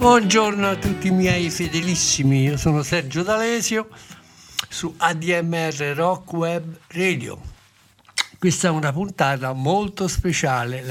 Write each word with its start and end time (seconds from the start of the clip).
Buongiorno 0.00 0.66
a 0.66 0.76
tutti 0.76 1.08
i 1.08 1.10
miei 1.10 1.50
fedelissimi, 1.50 2.44
io 2.44 2.56
sono 2.56 2.82
Sergio 2.82 3.22
D'Alesio 3.22 3.90
su 4.66 4.94
ADMR 4.96 5.92
Rock 5.94 6.32
Web 6.32 6.78
Radio. 6.88 7.38
Questa 8.38 8.68
è 8.68 8.70
una 8.70 8.94
puntata 8.94 9.52
molto 9.52 10.08
speciale, 10.08 10.82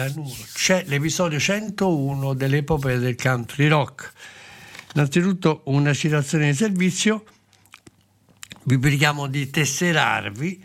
c'è 0.54 0.84
l'episodio 0.86 1.40
101 1.40 2.36
dell'epopea 2.36 2.98
del 2.98 3.16
country 3.16 3.68
rock. 3.68 4.14
Innanzitutto 4.94 5.64
una 5.66 5.92
citazione 5.96 6.52
di 6.52 6.56
servizio, 6.56 7.24
vi 8.66 8.78
preghiamo 8.78 9.26
di 9.26 9.50
tesserarvi, 9.50 10.64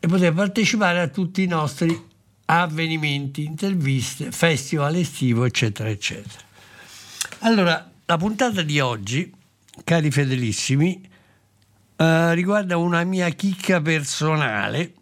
e 0.00 0.06
potete 0.06 0.32
partecipare 0.32 1.00
a 1.00 1.08
tutti 1.08 1.42
i 1.42 1.46
nostri 1.46 2.06
avvenimenti, 2.50 3.44
interviste, 3.44 4.30
festival 4.30 4.96
estivo, 4.96 5.44
eccetera, 5.44 5.88
eccetera. 5.88 6.44
Allora, 7.40 7.90
la 8.06 8.16
puntata 8.16 8.62
di 8.62 8.80
oggi, 8.80 9.32
cari 9.84 10.10
fedelissimi, 10.10 11.07
eh, 12.00 12.34
riguarda 12.34 12.76
una 12.76 13.02
mia 13.02 13.28
chicca 13.30 13.80
personale, 13.80 14.94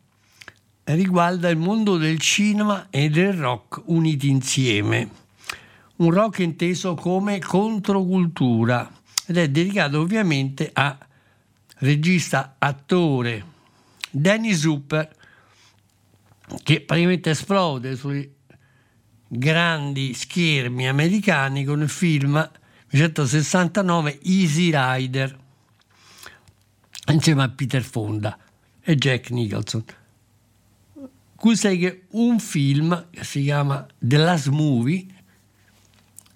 riguarda 0.84 1.51
il 1.51 1.59
mondo 1.59 1.99
del 1.99 2.19
cinema 2.19 2.87
e 2.89 3.11
del 3.11 3.34
rock 3.34 3.83
uniti 3.84 4.31
insieme. 4.31 5.11
Un 5.97 6.11
rock 6.11 6.39
inteso 6.39 6.95
come 6.95 7.39
controcultura 7.39 8.91
ed 9.27 9.37
è 9.37 9.49
dedicato 9.51 10.01
ovviamente 10.01 10.71
a 10.73 10.97
regista, 11.81 12.56
attore 12.59 13.45
Danny 14.11 14.55
Super, 14.55 15.15
che 16.62 16.81
praticamente 16.81 17.31
esplode 17.31 17.95
sui 17.95 18.27
grandi 19.29 20.15
schermi 20.15 20.89
americani 20.89 21.62
con 21.65 21.83
il 21.83 21.91
film 21.91 22.33
1969 22.89 24.21
Easy 24.23 24.71
Rider 24.73 25.45
insieme 27.12 27.43
a 27.43 27.49
Peter 27.49 27.83
Fonda 27.83 28.39
e 28.81 28.94
Jack 28.97 29.31
Nicholson. 29.31 29.84
Qui 31.37 31.56
che 31.78 32.05
un 32.11 32.41
film 32.41 33.09
che 33.11 33.22
si 33.25 33.43
chiama 33.43 33.87
The 33.99 34.17
Last 34.17 34.49
Movie, 34.49 35.06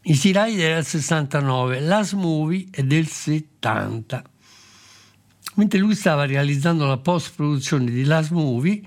Rider 0.02 0.72
è 0.72 0.74
del 0.74 0.84
69, 0.84 1.80
Last 1.80 2.12
Movie 2.14 2.66
è 2.70 2.82
del 2.82 3.06
70. 3.06 4.22
Mentre 5.54 5.78
lui 5.78 5.94
stava 5.94 6.26
realizzando 6.26 6.86
la 6.86 6.98
post-produzione 6.98 7.90
di 7.90 8.04
Last 8.04 8.30
Movie, 8.30 8.82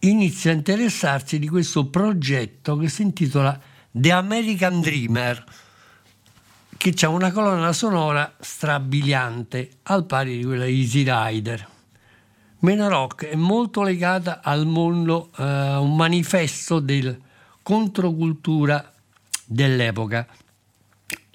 inizia 0.00 0.50
a 0.50 0.54
interessarsi 0.54 1.38
di 1.38 1.48
questo 1.48 1.86
progetto 1.86 2.76
che 2.76 2.88
si 2.88 3.02
intitola 3.02 3.58
The 3.90 4.12
American 4.12 4.80
Dreamer, 4.80 5.44
che 6.82 7.06
ha 7.06 7.08
una 7.10 7.30
colonna 7.30 7.72
sonora 7.72 8.34
strabiliante, 8.40 9.70
al 9.84 10.04
pari 10.04 10.38
di 10.38 10.44
quella 10.44 10.64
di 10.64 10.80
Easy 10.80 11.04
Rider. 11.06 11.68
Mena 12.58 12.88
Rock 12.88 13.26
è 13.26 13.36
molto 13.36 13.82
legata 13.82 14.40
al 14.42 14.66
mondo, 14.66 15.30
eh, 15.38 15.44
un 15.76 15.94
manifesto 15.94 16.80
del 16.80 17.20
controcultura 17.62 18.92
dell'epoca. 19.44 20.26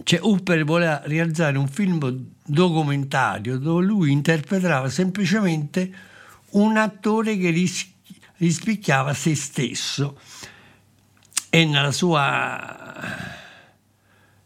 Cioè, 0.04 0.20
Hooper 0.22 0.66
voleva 0.66 1.02
realizzare 1.06 1.58
un 1.58 1.70
film 1.70 2.26
documentario 2.44 3.58
dove 3.58 3.86
lui 3.86 4.12
interpretava 4.12 4.90
semplicemente 4.90 5.90
un 6.52 6.76
attore 6.76 7.38
che 7.38 7.52
ris- 7.52 7.90
rispecchiava 8.36 9.14
se 9.14 9.34
stesso 9.34 10.20
e 11.50 11.64
nella 11.64 11.94
sua 11.94 13.37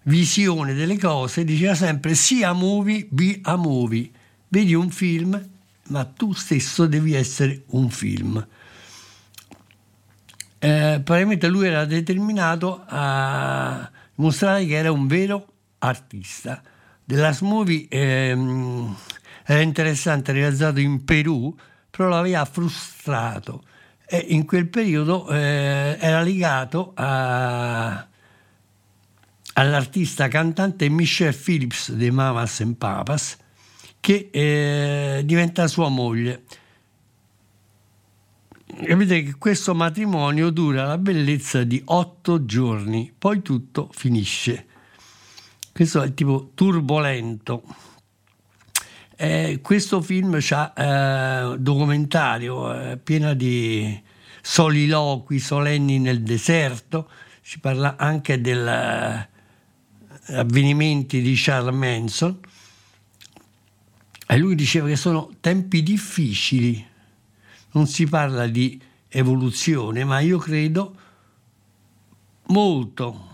visione 0.03 0.73
delle 0.73 0.97
cose 0.97 1.43
diceva 1.43 1.75
sempre 1.75 2.15
sia 2.15 2.53
movie, 2.53 3.07
be 3.09 3.39
a 3.43 3.55
movie. 3.55 4.09
Vedi 4.47 4.73
un 4.73 4.89
film, 4.89 5.49
ma 5.87 6.05
tu 6.05 6.33
stesso 6.33 6.85
devi 6.85 7.13
essere 7.13 7.63
un 7.67 7.89
film. 7.89 8.47
Eh, 10.59 11.01
probabilmente 11.03 11.47
lui 11.47 11.67
era 11.67 11.85
determinato 11.85 12.83
a 12.85 13.89
mostrare 14.15 14.65
che 14.65 14.75
era 14.75 14.91
un 14.91 15.07
vero 15.07 15.47
artista. 15.79 16.61
The 17.03 17.15
Last 17.15 17.41
Movie 17.41 17.87
ehm, 17.89 18.95
era 19.45 19.61
interessante, 19.61 20.31
realizzato 20.31 20.79
in 20.79 21.03
Perù, 21.03 21.55
però 21.89 22.07
l'aveva 22.07 22.45
frustrato 22.45 23.63
e 24.05 24.17
in 24.29 24.45
quel 24.45 24.67
periodo 24.67 25.29
eh, 25.29 25.97
era 25.99 26.21
legato 26.21 26.91
a, 26.95 28.05
all'artista 29.53 30.27
cantante 30.27 30.89
Michelle 30.89 31.33
Phillips 31.33 31.91
dei 31.91 32.11
Mamas 32.11 32.61
and 32.61 32.75
Papas 32.75 33.37
che 33.99 34.29
eh, 34.31 35.21
diventa 35.23 35.67
sua 35.67 35.89
moglie. 35.89 36.43
Capite 38.83 39.23
che 39.23 39.35
questo 39.37 39.75
matrimonio 39.75 40.49
dura 40.49 40.85
la 40.85 40.97
bellezza 40.97 41.63
di 41.63 41.81
otto 41.85 42.45
giorni, 42.45 43.13
poi 43.15 43.41
tutto 43.41 43.89
finisce. 43.91 44.65
Questo 45.71 46.01
è 46.01 46.05
il 46.05 46.13
tipo 46.13 46.51
turbolento. 46.55 47.63
Eh, 49.15 49.59
questo 49.61 50.01
film 50.01 50.37
c'ha 50.39 50.73
eh, 50.73 51.59
documentario 51.59 52.73
eh, 52.73 52.97
pieno 52.97 53.35
di 53.35 54.01
soliloqui 54.41 55.37
solenni 55.37 55.99
nel 55.99 56.23
deserto, 56.23 57.07
si 57.41 57.59
parla 57.59 57.97
anche 57.97 58.41
degli 58.41 58.67
avvenimenti 60.31 61.21
di 61.21 61.33
Charles 61.35 61.75
Manson 61.75 62.39
E 64.27 64.37
lui 64.37 64.55
diceva 64.55 64.87
che 64.87 64.95
sono 64.95 65.31
tempi 65.39 65.83
difficili, 65.83 66.85
non 67.71 67.87
si 67.87 68.07
parla 68.07 68.47
di 68.47 68.81
evoluzione, 69.09 70.03
ma 70.05 70.19
io 70.19 70.37
credo 70.37 70.95
molto 72.47 73.29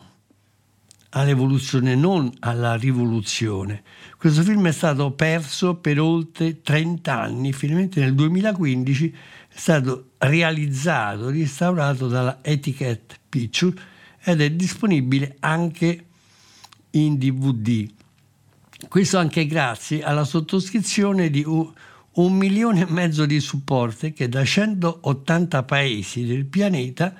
all'evoluzione, 1.09 1.95
non 1.95 2.31
alla 2.39 2.75
rivoluzione. 2.75 3.83
Questo 4.17 4.41
film 4.41 4.67
è 4.67 4.71
stato 4.71 5.11
perso 5.11 5.75
per 5.75 5.99
oltre 5.99 6.61
30 6.61 7.21
anni, 7.21 7.53
finalmente 7.53 7.99
nel 7.99 8.15
2015 8.15 9.15
è 9.47 9.57
stato 9.57 10.11
realizzato, 10.17 11.29
restaurato 11.29 12.07
dalla 12.07 12.39
Etiquette 12.41 13.17
Picture 13.29 13.79
ed 14.23 14.41
è 14.41 14.51
disponibile 14.51 15.37
anche 15.39 16.06
in 16.91 17.17
DVD. 17.17 17.89
Questo 18.87 19.17
anche 19.17 19.45
grazie 19.45 20.03
alla 20.03 20.23
sottoscrizione 20.23 21.29
di 21.29 21.43
un, 21.45 21.73
milione 22.37 22.81
e 22.81 22.91
mezzo 22.91 23.25
di 23.25 23.39
supporti 23.39 24.13
che 24.13 24.29
da 24.29 24.43
180 24.43 25.63
paesi 25.63 26.25
del 26.25 26.45
pianeta 26.45 27.13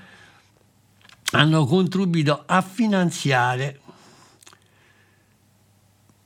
hanno 1.32 1.66
contribuito 1.66 2.44
a 2.46 2.62
finanziare 2.62 3.80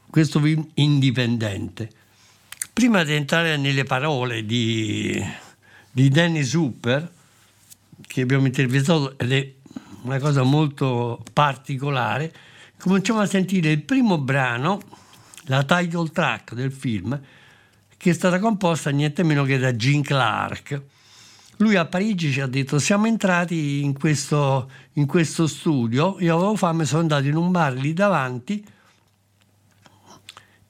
questo 0.09 0.39
film 0.39 0.67
indipendente. 0.75 1.89
Prima 2.73 3.03
di 3.03 3.13
entrare 3.13 3.57
nelle 3.57 3.83
parole 3.83 4.45
di, 4.45 5.23
di 5.89 6.09
Dennis 6.09 6.53
Hooper, 6.53 7.11
che 8.05 8.21
abbiamo 8.21 8.45
intervistato 8.45 9.17
ed 9.17 9.31
è 9.31 9.53
una 10.03 10.19
cosa 10.19 10.43
molto 10.43 11.23
particolare, 11.33 12.33
cominciamo 12.81 13.19
a 13.19 13.27
sentire 13.27 13.71
il 13.71 13.83
primo 13.83 14.17
brano, 14.17 14.81
la 15.43 15.63
title 15.63 16.09
track 16.09 16.53
del 16.53 16.71
film, 16.71 17.19
che 17.95 18.09
è 18.09 18.13
stata 18.13 18.39
composta 18.39 18.89
niente 18.89 19.21
meno 19.23 19.43
che 19.43 19.59
da 19.59 19.75
Gene 19.75 20.01
Clark. 20.01 20.81
Lui 21.57 21.75
a 21.75 21.85
Parigi 21.85 22.31
ci 22.31 22.41
ha 22.41 22.47
detto 22.47 22.79
siamo 22.79 23.05
entrati 23.05 23.83
in 23.83 23.93
questo, 23.93 24.71
in 24.93 25.05
questo 25.05 25.45
studio, 25.45 26.17
io 26.19 26.35
avevo 26.35 26.55
fame, 26.55 26.85
sono 26.85 27.01
andato 27.01 27.27
in 27.27 27.35
un 27.35 27.51
bar 27.51 27.73
lì 27.73 27.93
davanti, 27.93 28.65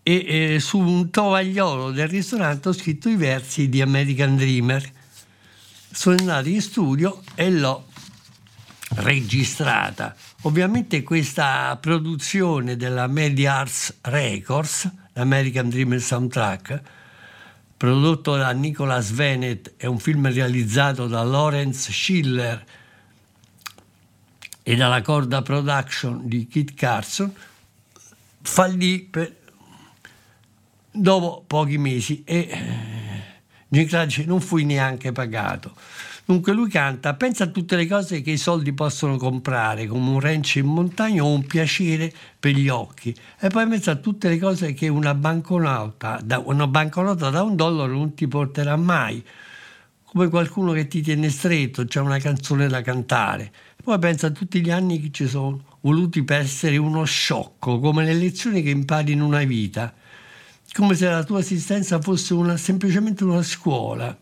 e 0.04 0.25
eh, 0.56 0.60
su 0.60 0.80
un 0.80 1.10
tovagliolo 1.10 1.92
del 1.92 2.10
ristorante 2.10 2.69
ho 2.69 2.74
scritto 2.74 3.07
i 3.07 3.16
versi 3.16 3.69
di 3.69 3.81
American 3.81 4.36
Dreamer. 4.36 4.92
Sono 5.94 6.18
andato 6.18 6.50
in 6.50 6.62
studio 6.62 7.22
e 7.36 7.52
l'ho 7.52 7.86
registrata. 8.96 10.14
Ovviamente 10.44 11.04
questa 11.04 11.78
produzione 11.80 12.76
della 12.76 13.06
Media 13.06 13.58
Arts 13.58 14.00
Records, 14.02 14.90
l'American 15.14 15.70
Dreamer 15.70 16.02
Soundtrack, 16.02 16.82
prodotto 17.78 18.36
da 18.36 18.50
Nicholas 18.50 19.12
Venet, 19.12 19.74
è 19.78 19.86
un 19.86 20.00
film 20.00 20.32
realizzato 20.32 21.06
da 21.06 21.22
Lawrence 21.22 21.92
Schiller 21.92 22.66
e 24.64 24.76
dalla 24.76 25.04
Corda 25.04 25.44
Production 25.44 26.28
di 26.28 26.48
Kit 26.48 26.74
Carson, 26.74 27.32
fallì 28.42 29.00
per 29.02 29.36
dopo 30.90 31.44
pochi 31.46 31.78
mesi 31.78 32.24
e 32.26 32.48
Jim 33.68 33.88
eh, 33.92 34.06
dice 34.06 34.26
non 34.26 34.42
fui 34.42 34.66
neanche 34.66 35.12
pagato. 35.12 35.76
Dunque 36.31 36.54
lui 36.54 36.69
canta, 36.69 37.13
pensa 37.16 37.44
a 37.44 37.48
tutte 37.48 37.75
le 37.75 37.86
cose 37.86 38.22
che 38.22 38.31
i 38.31 38.38
soldi 38.38 38.72
possono 38.72 39.18
comprare, 39.18 39.86
come 39.86 40.12
un 40.12 40.19
ranch 40.22 40.56
in 40.56 40.66
montagna 40.68 41.25
o 41.25 41.28
un 41.28 41.45
piacere 41.45 42.10
per 42.39 42.54
gli 42.54 42.69
occhi. 42.69 43.13
E 43.38 43.50
poi 43.50 43.68
pensa 43.68 43.92
a 43.92 43.95
tutte 43.98 44.30
le 44.30 44.39
cose 44.39 44.72
che 44.72 44.88
una 44.88 45.13
banconota, 45.13 46.22
da, 46.24 46.39
una 46.39 46.68
banconota 46.68 47.30
da 47.30 47.44
un 47.44 47.57
dollaro 47.57 47.92
non 47.92 48.13
ti 48.13 48.30
porterà 48.30 48.78
mai. 48.78 49.22
Come 50.06 50.30
qualcuno 50.30 50.72
che 50.72 50.88
ti 50.88 51.01
tiene 51.01 51.30
stretto, 51.30 51.83
c'è 51.83 52.00
una 52.00 52.18
canzone 52.19 52.69
da 52.69 52.81
cantare. 52.81 53.51
Poi 53.83 54.00
pensa 54.00 54.28
a 54.28 54.31
tutti 54.31 54.62
gli 54.62 54.72
anni 54.72 55.01
che 55.01 55.12
ci 55.12 55.28
sono 55.28 55.62
voluti 55.81 56.24
per 56.24 56.39
essere 56.39 56.78
uno 56.78 57.04
sciocco, 57.04 57.78
come 57.80 58.06
le 58.06 58.13
lezioni 58.13 58.62
che 58.63 58.69
impari 58.69 59.12
in 59.12 59.22
una 59.22 59.44
vita 59.44 59.94
come 60.74 60.95
se 60.95 61.10
la 61.10 61.25
tua 61.25 61.39
esistenza 61.39 62.00
fosse 62.00 62.33
una, 62.33 62.56
semplicemente 62.56 63.25
una 63.25 63.44
scuola. 63.44 64.18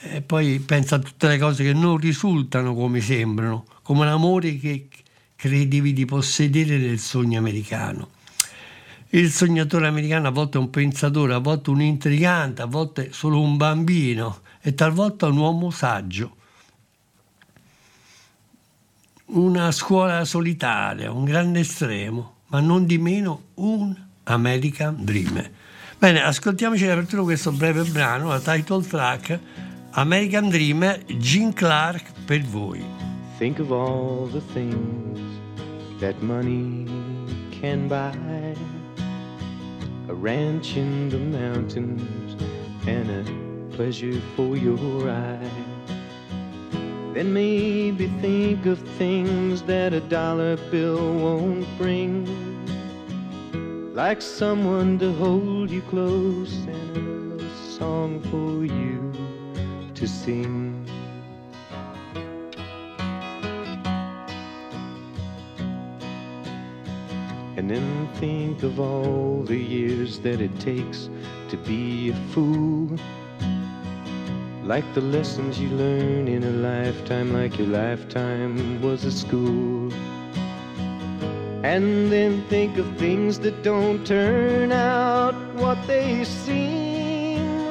E 0.00 0.20
poi 0.20 0.60
pensa 0.60 0.96
a 0.96 0.98
tutte 0.98 1.26
le 1.26 1.38
cose 1.38 1.64
che 1.64 1.72
non 1.72 1.96
risultano 1.96 2.74
come 2.74 3.00
sembrano, 3.00 3.64
come 3.82 4.04
l'amore 4.04 4.58
che 4.58 4.88
credevi 5.34 5.92
di 5.92 6.04
possedere 6.04 6.78
del 6.78 6.98
sogno 6.98 7.38
americano. 7.38 8.10
Il 9.10 9.30
sognatore 9.30 9.86
americano 9.86 10.28
a 10.28 10.30
volte 10.30 10.58
è 10.58 10.60
un 10.60 10.68
pensatore, 10.68 11.32
a 11.32 11.38
volte 11.38 11.70
un 11.70 11.80
intrigante, 11.80 12.62
a 12.62 12.66
volte 12.66 13.12
solo 13.12 13.40
un 13.40 13.56
bambino 13.56 14.40
e 14.60 14.74
talvolta 14.74 15.28
un 15.28 15.38
uomo 15.38 15.70
saggio. 15.70 16.34
Una 19.26 19.72
scuola 19.72 20.24
solitaria, 20.24 21.10
un 21.10 21.24
grande 21.24 21.60
estremo, 21.60 22.34
ma 22.48 22.60
non 22.60 22.84
di 22.84 22.98
meno 22.98 23.44
un 23.54 23.94
American 24.24 25.04
Dreamer. 25.04 25.50
Bene, 25.98 26.22
ascoltiamoci 26.22 26.84
l'apertura 26.84 27.22
questo 27.22 27.52
breve 27.52 27.84
brano, 27.84 28.28
la 28.28 28.40
title 28.40 28.86
track 28.86 29.40
American 29.98 30.50
Dreamer, 30.50 30.98
Gene 31.18 31.54
Clark 31.54 32.02
per 32.26 32.40
voi. 32.40 32.82
Think 33.38 33.58
of 33.58 33.72
all 33.72 34.26
the 34.26 34.42
things 34.42 35.18
that 36.00 36.22
money 36.22 36.84
can 37.50 37.88
buy. 37.88 38.12
A 40.10 40.14
ranch 40.14 40.76
in 40.76 41.08
the 41.08 41.18
mountains 41.18 42.36
and 42.86 43.08
a 43.10 43.74
pleasure 43.74 44.20
for 44.36 44.54
your 44.54 45.08
eye. 45.08 45.50
Then 47.14 47.32
maybe 47.32 48.08
think 48.20 48.66
of 48.66 48.78
things 48.98 49.62
that 49.62 49.94
a 49.94 50.00
dollar 50.00 50.58
bill 50.70 51.14
won't 51.14 51.66
bring. 51.78 52.26
like 53.94 54.20
someone 54.20 54.98
to 54.98 55.10
hold 55.14 55.70
you 55.70 55.80
close 55.88 56.52
and 56.66 57.40
a 57.40 57.56
song 57.78 58.20
for 58.30 58.62
you 58.66 59.05
to 59.96 60.06
sing. 60.06 60.86
And 67.56 67.70
then 67.70 68.08
think 68.16 68.62
of 68.62 68.78
all 68.78 69.42
the 69.42 69.56
years 69.56 70.18
that 70.20 70.42
it 70.42 70.60
takes 70.60 71.08
to 71.48 71.56
be 71.56 72.10
a 72.10 72.14
fool. 72.32 72.98
Like 74.62 74.84
the 74.94 75.00
lessons 75.00 75.58
you 75.58 75.70
learn 75.70 76.28
in 76.28 76.44
a 76.44 76.50
lifetime, 76.50 77.32
like 77.32 77.56
your 77.56 77.68
lifetime 77.68 78.82
was 78.82 79.04
a 79.04 79.12
school. 79.12 79.92
And 81.64 82.12
then 82.12 82.44
think 82.48 82.76
of 82.76 82.96
things 82.98 83.38
that 83.40 83.62
don't 83.62 84.06
turn 84.06 84.72
out 84.72 85.34
what 85.54 85.78
they 85.86 86.24
seem 86.24 86.95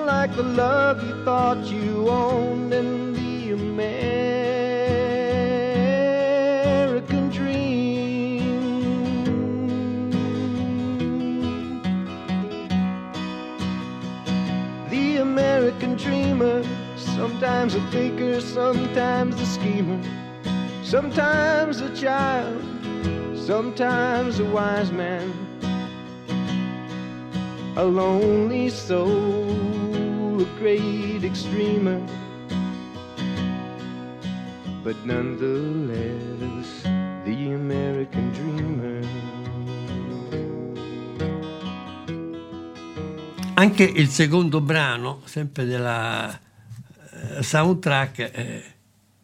like 0.06 0.36
the 0.36 0.44
love 0.44 1.04
you 1.04 1.24
thought 1.24 1.66
you 1.66 2.08
owned 2.10 2.74
in 2.74 3.14
the 3.14 3.52
American 3.52 4.04
dream. 7.30 8.42
The 14.90 15.18
American 15.18 15.96
dreamer, 15.96 16.64
sometimes 16.96 17.76
a 17.76 17.82
thinker, 17.92 18.40
sometimes 18.42 19.42
a 19.42 19.46
schemer, 19.46 20.02
sometimes 20.84 21.82
a 21.82 21.90
child 21.96 22.62
sometimes 23.46 24.40
a 24.40 24.46
wise 24.46 24.92
man, 24.92 25.32
a 27.78 27.86
lonely 27.86 28.70
soul, 28.70 29.75
a 30.39 30.46
great 30.60 31.24
extremer, 31.24 32.01
but 34.84 34.96
nonetheless 35.06 36.82
the 37.24 37.54
American 37.54 38.32
dreamer. 38.32 39.08
Anche 43.54 43.84
il 43.84 44.10
secondo 44.10 44.60
brano, 44.60 45.22
sempre 45.24 45.65
della 45.65 46.27
uh, 46.27 47.42
soundtrack, 47.42 48.20
eh, 48.20 48.63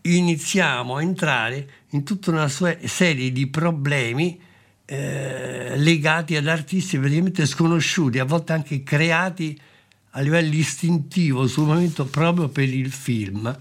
iniziamo 0.03 0.95
a 0.95 1.01
entrare 1.01 1.69
in 1.89 2.03
tutta 2.03 2.31
una 2.31 2.47
serie 2.47 3.31
di 3.31 3.47
problemi 3.47 4.39
eh, 4.85 5.73
legati 5.75 6.37
ad 6.37 6.47
artisti 6.47 6.97
praticamente 6.97 7.45
sconosciuti, 7.45 8.19
a 8.19 8.25
volte 8.25 8.53
anche 8.53 8.83
creati 8.83 9.59
a 10.11 10.21
livello 10.21 10.53
istintivo 10.53 11.47
sul 11.47 11.65
momento 11.65 12.05
proprio 12.05 12.49
per 12.49 12.69
il 12.69 12.91
film. 12.91 13.55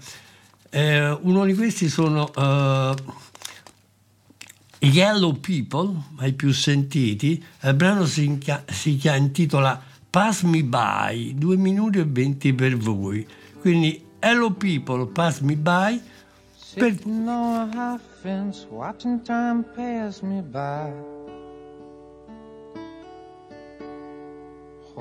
Eh, 0.69 1.09
uno 1.09 1.45
di 1.45 1.53
questi 1.53 1.89
sono 1.89 2.31
uh, 2.35 2.95
Yellow 4.79 5.39
People, 5.39 5.95
ai 6.17 6.33
più 6.33 6.51
sentiti, 6.51 7.43
il 7.63 7.73
brano 7.73 8.05
si, 8.05 8.39
si 8.67 8.99
intitola 9.03 9.81
Pass 10.09 10.43
Me 10.43 10.63
By, 10.63 11.35
2 11.37 11.57
minuti 11.57 11.99
e 11.99 12.05
20 12.05 12.53
per 12.53 12.77
voi. 12.77 13.25
Quindi 13.59 14.03
Hello 14.19 14.51
People, 14.51 15.07
Pass 15.07 15.39
Me 15.39 15.55
By. 15.55 16.01
Per... 16.75 16.93
Sitting 16.93 17.27
on 17.27 17.55
a 17.55 17.65
high 17.73 17.99
fence, 18.21 18.65
watching 18.69 19.21
time 19.23 19.63
pass 19.75 20.21
me 20.21 20.41
by. 20.41 21.20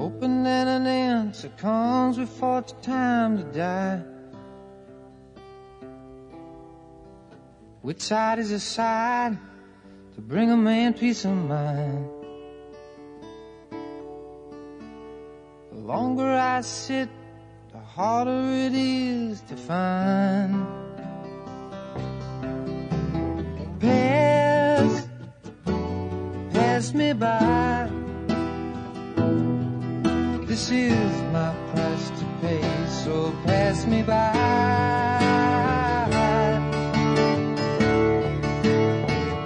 Hoping 0.01 0.45
that 0.45 0.67
an 0.67 0.87
answer 0.87 1.51
comes 1.59 2.17
before 2.17 2.61
it's 2.61 2.73
time 2.81 3.37
to 3.37 3.45
die. 3.53 4.01
Which 7.83 8.01
side 8.01 8.39
is 8.39 8.49
the 8.49 8.61
side 8.61 9.37
to 10.15 10.21
bring 10.23 10.51
a 10.51 10.57
man 10.57 10.95
peace 10.95 11.27
of 11.27 11.33
mind? 11.33 12.09
The 15.71 15.81
longer 15.81 16.33
I 16.33 16.63
sit, 16.63 17.11
the 17.71 17.79
harder 17.79 18.41
it 18.55 18.73
is 18.73 19.43
to 19.43 19.57
find. 19.69 20.67
Pass, 23.79 25.09
pass 26.55 26.95
me 26.95 27.13
by. 27.13 28.10
This 30.61 30.73
is 30.73 31.23
my 31.33 31.55
price 31.73 32.11
to 32.11 32.25
pay, 32.43 32.61
so 32.87 33.33
pass 33.47 33.87
me 33.87 34.03
by. 34.03 34.37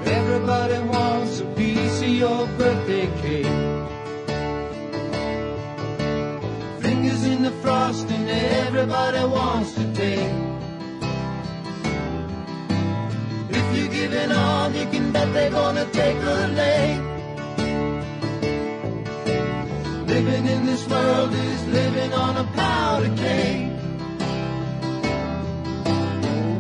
Everybody 0.05 0.81
wants 0.89 1.39
a 1.39 1.45
piece 1.55 2.03
of 2.03 2.09
your 2.09 2.49
birthday 2.59 3.07
cake. 3.23 3.47
Fingers 6.83 7.25
in 7.27 7.45
the 7.45 7.53
frosting, 7.63 8.29
everybody 8.29 9.25
wants 9.25 9.73
to 9.75 9.85
take. 9.95 10.35
If 13.51 13.77
you're 13.77 13.93
giving 14.01 14.33
all, 14.33 14.69
you 14.73 14.87
can 14.87 15.13
bet 15.13 15.33
they're 15.33 15.51
gonna 15.51 15.87
take 15.93 16.17
a 16.17 16.49
leg. 16.49 17.14
Powder. 22.53 23.09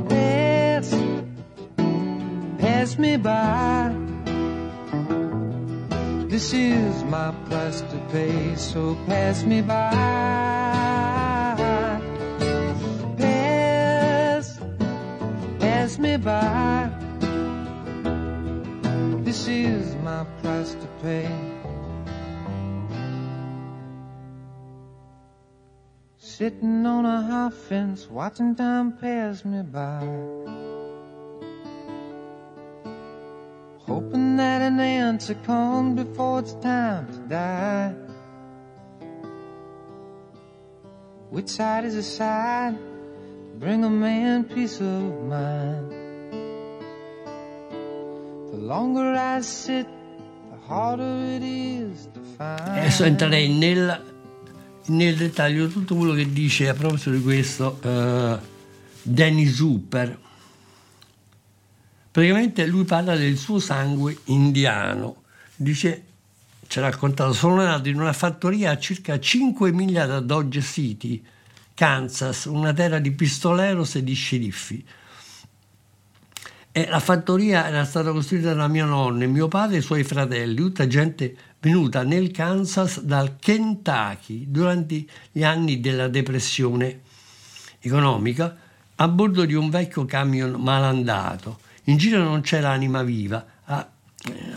Pass, 0.08 0.90
pass 2.58 2.98
me 2.98 3.16
by. 3.16 3.94
This 6.28 6.52
is 6.52 7.04
my 7.04 7.32
price 7.48 7.80
to 7.80 7.98
pay, 8.10 8.56
so 8.56 8.96
pass 9.06 9.44
me 9.44 9.60
by. 9.62 9.90
Pass, 13.18 14.58
pass 15.60 15.98
me 15.98 16.16
by. 16.16 16.90
This 19.22 19.46
is 19.48 19.94
my 19.96 20.24
price 20.42 20.74
to 20.74 20.86
pay. 21.02 21.53
Sitting 26.36 26.84
on 26.84 27.06
a 27.06 27.22
high 27.22 27.50
fence, 27.50 28.10
watching 28.10 28.56
time 28.56 28.90
pass 28.98 29.44
me 29.44 29.62
by. 29.62 30.02
Hoping 33.86 34.36
that 34.38 34.60
an 34.62 34.80
answer 34.80 35.36
comes 35.46 36.02
before 36.02 36.40
it's 36.40 36.54
time 36.54 37.06
to 37.06 37.18
die. 37.28 37.94
Which 41.30 41.50
side 41.50 41.84
is 41.84 41.94
the 41.94 42.02
side? 42.02 42.78
Bring 43.60 43.84
a 43.84 43.90
man 43.90 44.42
peace 44.42 44.80
of 44.80 45.04
mind. 45.28 45.92
The 48.50 48.58
longer 48.58 49.14
I 49.14 49.40
sit, 49.40 49.86
the 50.50 50.58
harder 50.66 51.16
it 51.36 51.44
is 51.44 52.08
to 52.12 52.20
find. 52.36 52.80
Adesso 52.80 53.04
nel 54.86 55.16
dettaglio 55.16 55.68
tutto 55.68 55.94
quello 55.94 56.12
che 56.12 56.30
dice 56.30 56.68
a 56.68 56.74
proposito 56.74 57.10
di 57.10 57.22
questo 57.22 57.78
uh, 57.82 58.38
Danny 59.02 59.46
Zuper. 59.46 60.18
Praticamente 62.10 62.66
lui 62.66 62.84
parla 62.84 63.16
del 63.16 63.36
suo 63.36 63.58
sangue 63.58 64.18
indiano. 64.24 65.22
Dice, 65.56 66.04
ci 66.66 66.78
ha 66.78 66.82
raccontato, 66.82 67.32
sono 67.32 67.56
nato 67.56 67.88
in 67.88 68.00
una 68.00 68.12
fattoria 68.12 68.72
a 68.72 68.78
circa 68.78 69.18
5 69.18 69.72
miglia 69.72 70.06
da 70.06 70.20
Dodge 70.20 70.60
City, 70.60 71.22
Kansas, 71.74 72.44
una 72.44 72.72
terra 72.72 72.98
di 72.98 73.10
pistoleros 73.10 73.96
e 73.96 74.04
di 74.04 74.14
sceriffi. 74.14 74.84
E 76.70 76.86
la 76.88 77.00
fattoria 77.00 77.66
era 77.66 77.84
stata 77.84 78.10
costruita 78.10 78.52
da 78.52 78.68
mio 78.68 78.86
nonno, 78.86 79.28
mio 79.28 79.48
padre 79.48 79.76
e 79.76 79.78
i 79.78 79.82
suoi 79.82 80.02
fratelli, 80.02 80.56
tutta 80.56 80.86
gente 80.86 81.36
venuta 81.64 82.02
nel 82.02 82.30
Kansas 82.30 83.00
dal 83.00 83.36
Kentucky 83.38 84.50
durante 84.50 85.06
gli 85.32 85.42
anni 85.42 85.80
della 85.80 86.08
depressione 86.08 87.00
economica 87.80 88.54
a 88.96 89.08
bordo 89.08 89.46
di 89.46 89.54
un 89.54 89.70
vecchio 89.70 90.04
camion 90.04 90.60
malandato. 90.60 91.60
In 91.84 91.96
giro 91.96 92.22
non 92.22 92.42
c'era 92.42 92.68
anima 92.68 93.02
viva 93.02 93.44
a, 93.64 93.88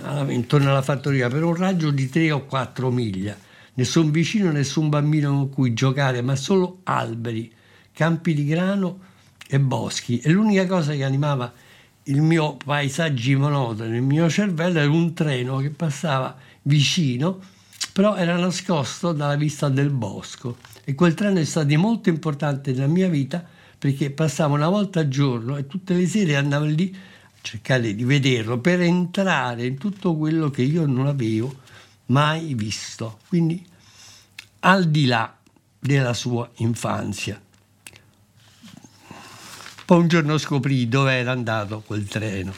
a, 0.04 0.32
intorno 0.32 0.70
alla 0.70 0.82
fattoria 0.82 1.30
per 1.30 1.46
un 1.46 1.56
raggio 1.56 1.92
di 1.92 2.10
3 2.10 2.32
o 2.32 2.46
4 2.46 2.92
miglia. 2.92 3.38
Nessun 3.76 4.12
vicino, 4.12 4.52
nessun 4.52 4.90
bambino 4.90 5.30
con 5.30 5.50
cui 5.50 5.74
giocare, 5.74 6.22
ma 6.22 6.36
solo 6.36 6.82
alberi, 6.84 7.50
campi 7.94 8.34
di 8.34 8.46
grano 8.46 9.00
e 9.48 9.62
boschi. 9.62 10.20
E 10.20 10.30
l'unica 10.30 10.66
cosa 10.66 10.94
che 10.94 11.06
animava 11.06 11.54
il 12.04 12.22
mio 12.22 12.58
paesaggi 12.58 13.36
monotono, 13.36 13.96
il 13.96 14.02
mio 14.02 14.30
cervello 14.30 14.80
era 14.80 14.90
un 14.90 15.14
treno 15.14 15.58
che 15.58 15.70
passava 15.70 16.38
vicino, 16.68 17.40
però 17.94 18.16
era 18.16 18.38
nascosto 18.38 19.12
dalla 19.12 19.36
vista 19.36 19.70
del 19.70 19.90
bosco. 19.90 20.58
E 20.84 20.94
quel 20.94 21.14
treno 21.14 21.40
è 21.40 21.44
stato 21.44 21.78
molto 21.78 22.10
importante 22.10 22.72
nella 22.72 22.88
mia 22.88 23.10
vita 23.10 23.44
perché 23.78 24.12
passavo 24.12 24.56
una 24.56 24.70
volta 24.70 25.02
al 25.02 25.08
giorno 25.08 25.58
e 25.58 25.68
tutte 25.68 25.94
le 25.94 26.08
sere 26.08 26.36
andavo 26.36 26.66
lì 26.66 26.96
cercare 27.42 27.96
di 27.96 28.04
vederlo 28.04 28.60
per 28.60 28.82
entrare 28.82 29.66
in 29.66 29.78
tutto 29.78 30.16
quello 30.16 30.50
che 30.50 30.64
io 30.64 30.86
non 30.86 31.08
avevo 31.08 31.54
mai 32.08 32.54
visto, 32.54 33.20
quindi 33.28 33.66
al 34.62 34.90
di 34.90 35.06
là 35.06 35.36
della 35.80 36.14
sua 36.14 36.50
infanzia. 36.56 37.40
Poi 39.86 40.00
un 40.00 40.08
giorno 40.08 40.38
scoprì 40.38 40.90
dove 40.90 41.14
era 41.14 41.32
andato 41.32 41.82
quel 41.86 42.06
treno. 42.08 42.54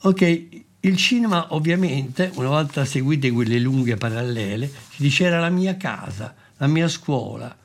Ok, 0.00 0.48
il 0.80 0.96
cinema 0.96 1.54
ovviamente, 1.54 2.30
una 2.34 2.48
volta 2.48 2.84
seguite 2.84 3.32
quelle 3.32 3.58
lunghe 3.58 3.96
parallele, 3.96 4.70
si 4.90 5.02
dice 5.02 5.24
era 5.24 5.40
la 5.40 5.50
mia 5.50 5.76
casa, 5.76 6.34
la 6.56 6.68
mia 6.68 6.86
scuola, 6.86 7.56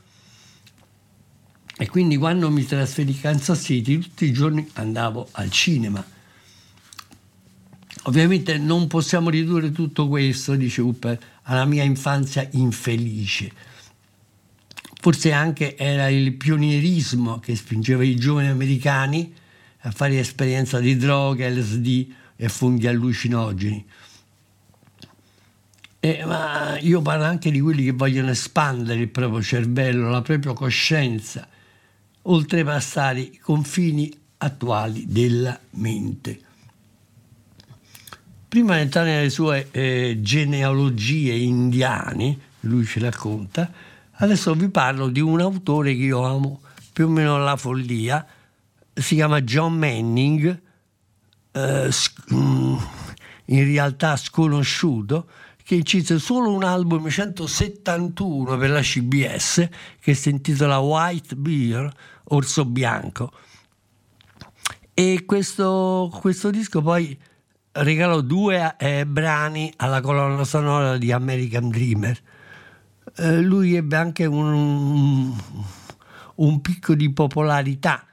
e 1.75 1.89
quindi 1.89 2.17
quando 2.17 2.49
mi 2.49 2.65
trasferì 2.65 3.15
a 3.17 3.21
Kansas 3.21 3.61
City 3.63 3.99
tutti 3.99 4.25
i 4.25 4.31
giorni 4.31 4.67
andavo 4.73 5.27
al 5.33 5.51
cinema. 5.51 6.03
Ovviamente 8.03 8.57
non 8.57 8.87
possiamo 8.87 9.29
ridurre 9.29 9.71
tutto 9.71 10.07
questo, 10.07 10.55
dice 10.55 10.81
Upper, 10.81 11.19
alla 11.43 11.65
mia 11.65 11.83
infanzia 11.83 12.47
infelice. 12.53 13.51
Forse 14.99 15.31
anche 15.31 15.77
era 15.77 16.09
il 16.09 16.33
pionierismo 16.33 17.39
che 17.39 17.55
spingeva 17.55 18.03
i 18.03 18.15
giovani 18.15 18.47
americani 18.47 19.33
a 19.81 19.91
fare 19.91 20.17
esperienza 20.17 20.79
di 20.79 20.95
droga, 20.95 21.47
LSD 21.49 22.21
e 22.43 22.49
funghi 22.49 22.87
allucinogeni. 22.87 23.85
Eh, 26.01 26.25
ma 26.25 26.77
io 26.77 27.01
parlo 27.01 27.23
anche 27.23 27.49
di 27.49 27.61
quelli 27.61 27.85
che 27.85 27.91
vogliono 27.93 28.31
espandere 28.31 28.99
il 28.99 29.07
proprio 29.07 29.41
cervello, 29.41 30.09
la 30.09 30.21
propria 30.21 30.51
coscienza, 30.51 31.47
oltrepassare 32.23 33.21
i 33.21 33.37
confini 33.37 34.13
attuali 34.39 35.05
della 35.07 35.57
mente. 35.71 36.41
Prima 38.49 38.75
di 38.75 38.81
entrare 38.81 39.15
nelle 39.15 39.29
sue 39.29 39.69
eh, 39.71 40.17
genealogie 40.19 41.35
indiane, 41.35 42.37
lui 42.61 42.83
ci 42.83 42.99
racconta, 42.99 43.71
adesso 44.15 44.53
vi 44.53 44.67
parlo 44.67 45.07
di 45.07 45.21
un 45.21 45.39
autore 45.39 45.95
che 45.95 46.01
io 46.01 46.25
amo 46.25 46.61
più 46.91 47.05
o 47.05 47.09
meno 47.09 47.35
alla 47.35 47.55
follia, 47.55 48.27
si 48.93 49.15
chiama 49.15 49.41
John 49.41 49.75
Manning, 49.75 50.62
eh, 51.53 51.89
mm, 52.33 52.75
in 53.45 53.63
realtà 53.63 54.15
sconosciuto, 54.17 55.27
che 55.63 55.75
incise 55.75 56.19
solo 56.19 56.51
un 56.51 56.63
album 56.63 57.09
171 57.09 58.57
per 58.57 58.69
la 58.69 58.81
CBS 58.81 59.67
che 59.99 60.13
si 60.13 60.29
intitola 60.29 60.79
White 60.79 61.35
Beer, 61.35 61.89
Orso 62.25 62.65
Bianco. 62.65 63.31
E 64.93 65.23
questo, 65.25 66.15
questo 66.19 66.49
disco 66.49 66.81
poi 66.81 67.17
regalò 67.71 68.21
due 68.21 68.75
eh, 68.77 69.05
brani 69.05 69.71
alla 69.77 70.01
colonna 70.01 70.43
sonora 70.43 70.97
di 70.97 71.11
American 71.11 71.69
Dreamer. 71.69 72.19
Eh, 73.15 73.41
lui 73.41 73.75
ebbe 73.75 73.95
anche 73.95 74.25
un, 74.25 75.33
un 76.35 76.61
picco 76.61 76.93
di 76.93 77.11
popolarità 77.11 78.05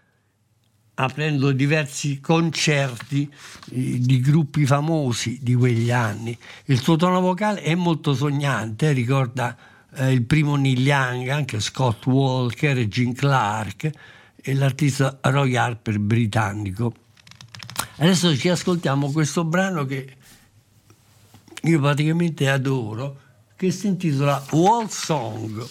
aprendo 1.03 1.51
diversi 1.53 2.21
concerti 2.21 3.31
eh, 3.71 3.99
di 3.99 4.21
gruppi 4.21 4.67
famosi 4.67 5.39
di 5.41 5.55
quegli 5.55 5.91
anni. 5.91 6.37
Il 6.67 6.81
suo 6.81 6.97
tono 6.97 7.21
vocale 7.21 7.63
è 7.63 7.75
molto 7.75 8.15
sognante, 8.15 8.93
ricorda 8.93 9.57
eh, 9.95 10.13
il 10.13 10.23
primo 10.25 10.57
Neil 10.57 10.87
Young, 10.87 11.29
anche 11.29 11.59
Scott 11.61 12.05
Walker, 12.07 12.77
Jim 12.87 13.15
Clark 13.15 13.91
e 14.37 14.55
l'artista 14.55 15.19
Roy 15.23 15.57
Harper 15.57 15.99
britannico. 15.99 16.93
Adesso 17.97 18.37
ci 18.37 18.51
ascoltiamo 18.51 19.11
questo 19.11 19.45
brano 19.45 19.87
che 19.87 20.17
io 21.63 21.81
praticamente 21.81 22.49
adoro, 22.49 23.21
che 23.57 23.71
si 23.71 23.87
intitola 23.87 24.43
Wall 24.51 24.89
Song. 24.89 25.67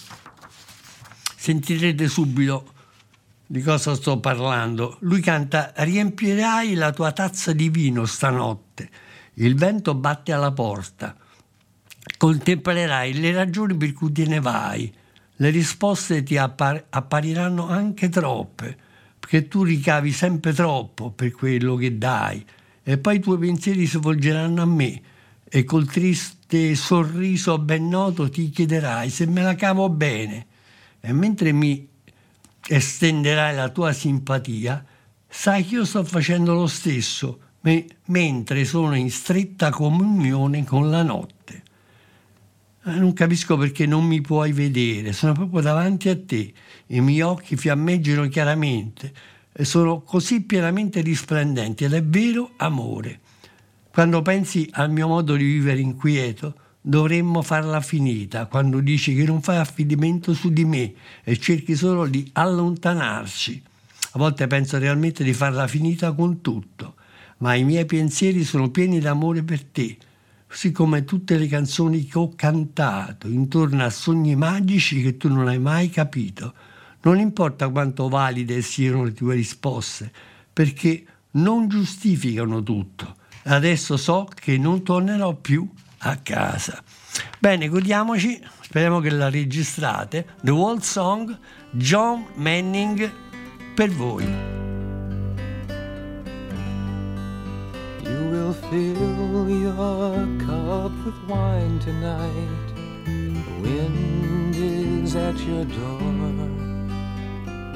Sentirete 1.35 2.07
subito 2.07 2.73
di 3.51 3.63
cosa 3.63 3.95
sto 3.95 4.19
parlando. 4.19 4.97
Lui 4.99 5.21
canta 5.21 5.73
Riempirai 5.75 6.75
la 6.75 6.91
tua 6.91 7.11
tazza 7.11 7.51
di 7.51 7.69
vino 7.69 8.05
stanotte, 8.05 8.87
il 9.35 9.55
vento 9.55 9.95
batte 9.95 10.31
alla 10.31 10.51
porta, 10.51 11.15
contemplerai 12.15 13.19
le 13.19 13.31
ragioni 13.31 13.75
per 13.75 13.93
cui 13.93 14.11
te 14.11 14.27
ne 14.27 14.39
vai, 14.39 14.93
le 15.37 15.49
risposte 15.49 16.21
ti 16.21 16.37
appar- 16.37 16.85
appariranno 16.89 17.67
anche 17.67 18.09
troppe, 18.09 18.77
perché 19.19 19.47
tu 19.47 19.63
ricavi 19.63 20.11
sempre 20.11 20.53
troppo 20.53 21.09
per 21.09 21.31
quello 21.31 21.75
che 21.75 21.97
dai, 21.97 22.45
e 22.83 22.99
poi 22.99 23.15
i 23.15 23.19
tuoi 23.19 23.39
pensieri 23.39 23.87
si 23.87 23.97
volgeranno 23.97 24.61
a 24.61 24.65
me, 24.65 25.01
e 25.43 25.63
col 25.63 25.87
triste 25.87 26.75
sorriso 26.75 27.57
ben 27.57 27.87
noto 27.87 28.29
ti 28.29 28.51
chiederai 28.51 29.09
se 29.09 29.25
me 29.25 29.41
la 29.41 29.55
cavo 29.55 29.89
bene. 29.89 30.45
E 31.01 31.13
mentre 31.13 31.51
mi 31.51 31.88
estenderai 32.71 33.55
la 33.55 33.69
tua 33.69 33.91
simpatia, 33.93 34.85
sai 35.27 35.65
che 35.65 35.75
io 35.75 35.85
sto 35.85 36.03
facendo 36.03 36.53
lo 36.53 36.67
stesso, 36.67 37.39
me- 37.61 37.85
mentre 38.05 38.63
sono 38.63 38.95
in 38.95 39.09
stretta 39.09 39.71
comunione 39.71 40.63
con 40.63 40.89
la 40.89 41.01
notte. 41.01 41.63
Eh, 42.85 42.91
non 42.91 43.13
capisco 43.13 43.57
perché 43.57 43.87
non 43.87 44.05
mi 44.05 44.21
puoi 44.21 44.51
vedere, 44.51 45.13
sono 45.13 45.33
proprio 45.33 45.61
davanti 45.61 46.09
a 46.09 46.17
te, 46.17 46.53
i 46.87 47.01
miei 47.01 47.21
occhi 47.21 47.55
fiammeggiano 47.55 48.27
chiaramente. 48.27 49.13
E 49.51 49.65
sono 49.65 50.01
così 50.01 50.43
pienamente 50.43 51.01
risplendenti. 51.01 51.83
Ed 51.83 51.93
è 51.93 52.03
vero 52.03 52.51
amore. 52.57 53.19
Quando 53.91 54.21
pensi 54.21 54.69
al 54.71 54.91
mio 54.91 55.07
modo 55.07 55.35
di 55.35 55.43
vivere 55.43 55.81
inquieto, 55.81 56.53
dovremmo 56.81 57.41
farla 57.41 57.81
finita 57.81 58.45
quando 58.45 58.79
dici 58.79 59.15
che 59.15 59.23
non 59.23 59.41
fai 59.41 59.57
affidamento 59.57 60.33
su 60.33 60.51
di 60.51 60.65
me 60.65 60.93
e 61.23 61.37
cerchi 61.37 61.75
solo 61.75 62.07
di 62.07 62.29
allontanarci. 62.33 63.63
A 64.11 64.17
volte 64.17 64.47
penso 64.47 64.77
realmente 64.77 65.23
di 65.23 65.33
farla 65.33 65.67
finita 65.67 66.13
con 66.13 66.41
tutto, 66.41 66.95
ma 67.37 67.53
i 67.53 67.63
miei 67.63 67.85
pensieri 67.85 68.43
sono 68.43 68.69
pieni 68.69 68.99
d'amore 68.99 69.43
per 69.43 69.63
te 69.63 69.97
così 70.49 70.71
come 70.71 71.05
tutte 71.05 71.37
le 71.37 71.47
canzoni 71.47 72.05
che 72.05 72.17
ho 72.17 72.33
cantato 72.35 73.27
intorno 73.27 73.83
a 73.83 73.91
sogni 73.91 74.35
magici 74.35 74.99
che 75.03 75.15
tu 75.15 75.29
non 75.31 75.47
hai 75.47 75.59
mai 75.59 75.91
capito. 75.91 76.53
Non 77.01 77.19
importa 77.19 77.69
quanto 77.69 78.09
valide 78.09 78.63
siano 78.63 79.03
le 79.03 79.13
tue 79.13 79.35
risposte, 79.35 80.11
perché 80.51 81.05
non 81.31 81.67
giustificano 81.67 82.63
tutto. 82.63 83.15
Adesso 83.43 83.95
so 83.95 84.27
che 84.33 84.57
non 84.57 84.81
tornerò 84.81 85.35
più 85.35 85.69
a 85.99 86.17
casa. 86.17 86.81
Bene, 87.39 87.67
godiamoci, 87.67 88.41
speriamo 88.61 88.99
che 88.99 89.09
la 89.09 89.29
registrate. 89.29 90.35
The 90.41 90.51
World 90.51 90.81
Song, 90.81 91.37
John 91.71 92.25
Manning 92.35 93.11
per 93.75 93.89
voi. 93.89 94.25
You 98.03 98.29
will 98.29 98.53
fill 98.69 99.49
your 99.49 100.27
cup 100.45 100.91
with 101.05 101.15
wine 101.27 101.79
tonight. 101.79 102.73
The 103.05 103.61
wind 103.61 104.55
is 104.55 105.15
at 105.15 105.39
your 105.45 105.65
door. 105.65 106.17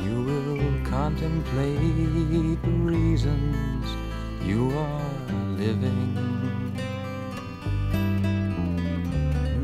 You 0.03 0.23
will 0.23 0.89
contemplate 0.89 2.59
the 2.61 2.69
reasons 2.83 3.85
you 4.43 4.71
are 4.77 5.57
living. 5.57 6.32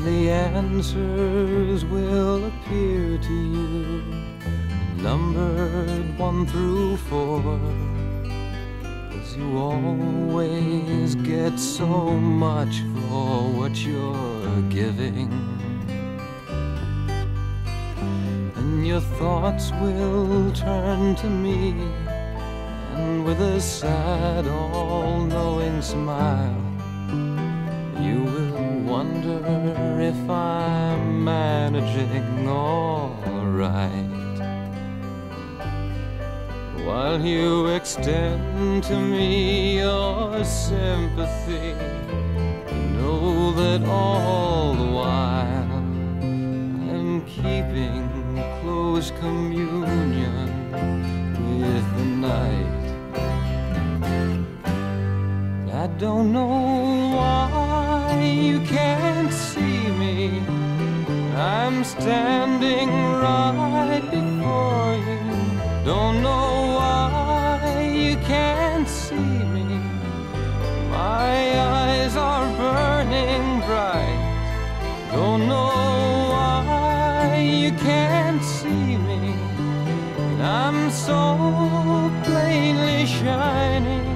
The 0.00 0.30
answers 0.30 1.84
will 1.84 2.46
appear 2.46 3.18
to 3.18 3.32
you, 3.32 4.02
numbered 4.96 6.18
one 6.18 6.46
through 6.46 6.96
four 6.96 7.60
Cause 9.30 9.36
you 9.36 9.58
always 9.58 11.14
get 11.16 11.58
so 11.58 11.86
much 11.86 12.80
for 12.80 13.52
what 13.52 13.76
you're 13.84 14.62
giving. 14.70 15.28
And 18.56 18.86
your 18.86 19.02
thoughts 19.02 19.70
will 19.82 20.50
turn 20.52 21.14
to 21.16 21.28
me, 21.28 21.74
and 22.94 23.24
with 23.26 23.40
a 23.40 23.60
sad, 23.60 24.48
all 24.48 25.20
knowing 25.20 25.82
smile, 25.82 26.56
you 28.00 28.24
will 28.24 28.49
wonder 29.00 29.98
if 29.98 30.28
I'm 30.28 31.24
managing 31.24 32.46
all 32.46 33.16
right 33.46 34.10
while 36.84 37.18
you 37.18 37.68
extend 37.68 38.84
to 38.84 38.96
me 38.96 39.78
your 39.78 40.44
sympathy. 40.44 41.72
Know 42.98 43.52
that 43.52 43.82
all 43.88 44.74
the 44.74 44.90
while 44.98 45.72
I'm 46.92 47.24
keeping 47.24 48.04
close 48.60 49.12
communion 49.12 50.48
with 51.62 51.86
the 51.96 52.06
night. 52.28 52.76
I 55.82 55.86
don't 55.96 56.34
know 56.34 57.16
why 57.16 57.69
you 58.40 58.60
can't 58.60 59.32
see 59.32 59.90
me. 60.02 60.42
I'm 61.36 61.84
standing 61.84 62.88
right 63.24 64.02
before 64.10 64.94
you. 65.06 65.20
Don't 65.84 66.22
know 66.22 66.76
why 66.78 67.92
you 67.94 68.16
can't 68.32 68.88
see 68.88 69.14
me. 69.54 69.64
My 70.90 71.32
eyes 71.76 72.16
are 72.16 72.48
burning 72.56 73.60
bright. 73.66 74.20
Don't 75.12 75.46
know 75.46 76.30
why 76.32 77.36
you 77.36 77.72
can't 77.72 78.42
see 78.42 78.96
me. 79.08 79.34
And 80.18 80.42
I'm 80.42 80.90
so 80.90 82.10
plainly 82.24 83.06
shining. 83.06 84.09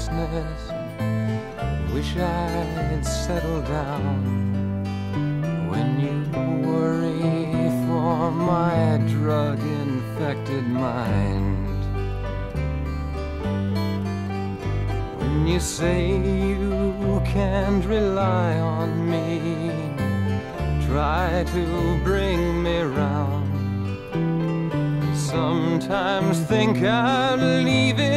Restlessness. 0.00 1.92
Wish 1.92 2.16
I'd 2.16 3.04
settled 3.04 3.66
down 3.66 4.84
when 5.70 6.00
you 6.00 6.68
worry 6.68 7.70
for 7.86 8.30
my 8.30 9.00
drug 9.08 9.60
infected 9.60 10.66
mind. 10.66 11.84
When 15.18 15.46
you 15.46 15.60
say 15.60 16.16
you 16.16 17.22
can't 17.24 17.84
rely 17.84 18.58
on 18.58 19.10
me, 19.10 19.70
try 20.86 21.44
to 21.52 22.00
bring 22.04 22.62
me 22.62 22.80
round 22.80 23.50
sometimes 25.14 26.40
think 26.40 26.82
I'd 26.82 27.36
leave 27.36 28.00
it 28.00 28.09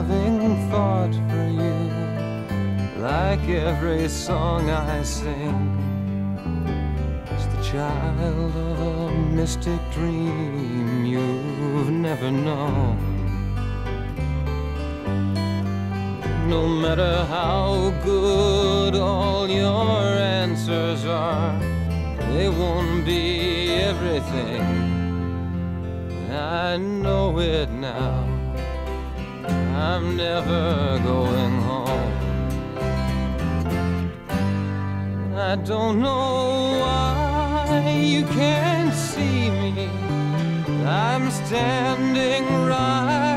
loving 0.00 0.70
thought 0.70 1.14
for 1.28 1.46
you, 1.60 1.76
like 3.02 3.46
every 3.48 4.08
song 4.08 4.70
I 4.70 5.02
sing, 5.02 5.60
it's 7.30 7.46
the 7.54 7.62
child 7.70 8.56
of 8.56 9.10
a 9.10 9.14
mystic 9.38 9.80
dream 9.92 11.04
you've 11.04 11.90
never 11.90 12.30
known. 12.30 12.96
No 16.48 16.66
matter 16.66 17.16
how 17.26 17.92
good 18.02 18.94
all 18.94 19.46
your 19.48 20.00
answers 20.40 21.04
are, 21.04 21.58
they 22.32 22.48
won't 22.48 23.04
be 23.04 23.68
everything. 23.90 24.64
I 26.32 26.78
know 26.78 27.38
it. 27.38 27.69
I'm 29.92 30.16
never 30.16 31.00
going 31.02 31.56
home. 31.68 32.12
I 35.36 35.56
don't 35.56 36.00
know 36.00 36.78
why 36.82 37.98
you 38.00 38.24
can't 38.26 38.94
see 38.94 39.50
me. 39.50 39.90
I'm 40.86 41.28
standing 41.30 42.44
right 42.68 43.29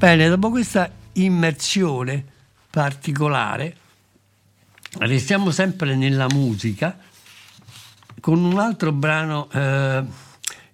Bene, 0.00 0.30
dopo 0.30 0.48
questa 0.48 0.90
immersione 1.12 2.24
particolare, 2.70 3.76
restiamo 4.96 5.50
sempre 5.50 5.94
nella 5.94 6.26
musica 6.26 6.98
con 8.18 8.42
un 8.42 8.58
altro 8.58 8.92
brano 8.92 9.50
eh, 9.50 10.02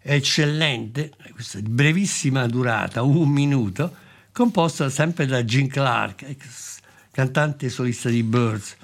eccellente, 0.00 1.10
questa 1.32 1.58
brevissima 1.60 2.46
durata, 2.46 3.02
un 3.02 3.28
minuto, 3.28 3.96
composto 4.30 4.88
sempre 4.90 5.26
da 5.26 5.44
Gene 5.44 5.66
Clark, 5.66 6.22
ex 6.22 6.78
cantante 7.10 7.68
solista 7.68 8.08
di 8.08 8.22
Birds. 8.22 8.76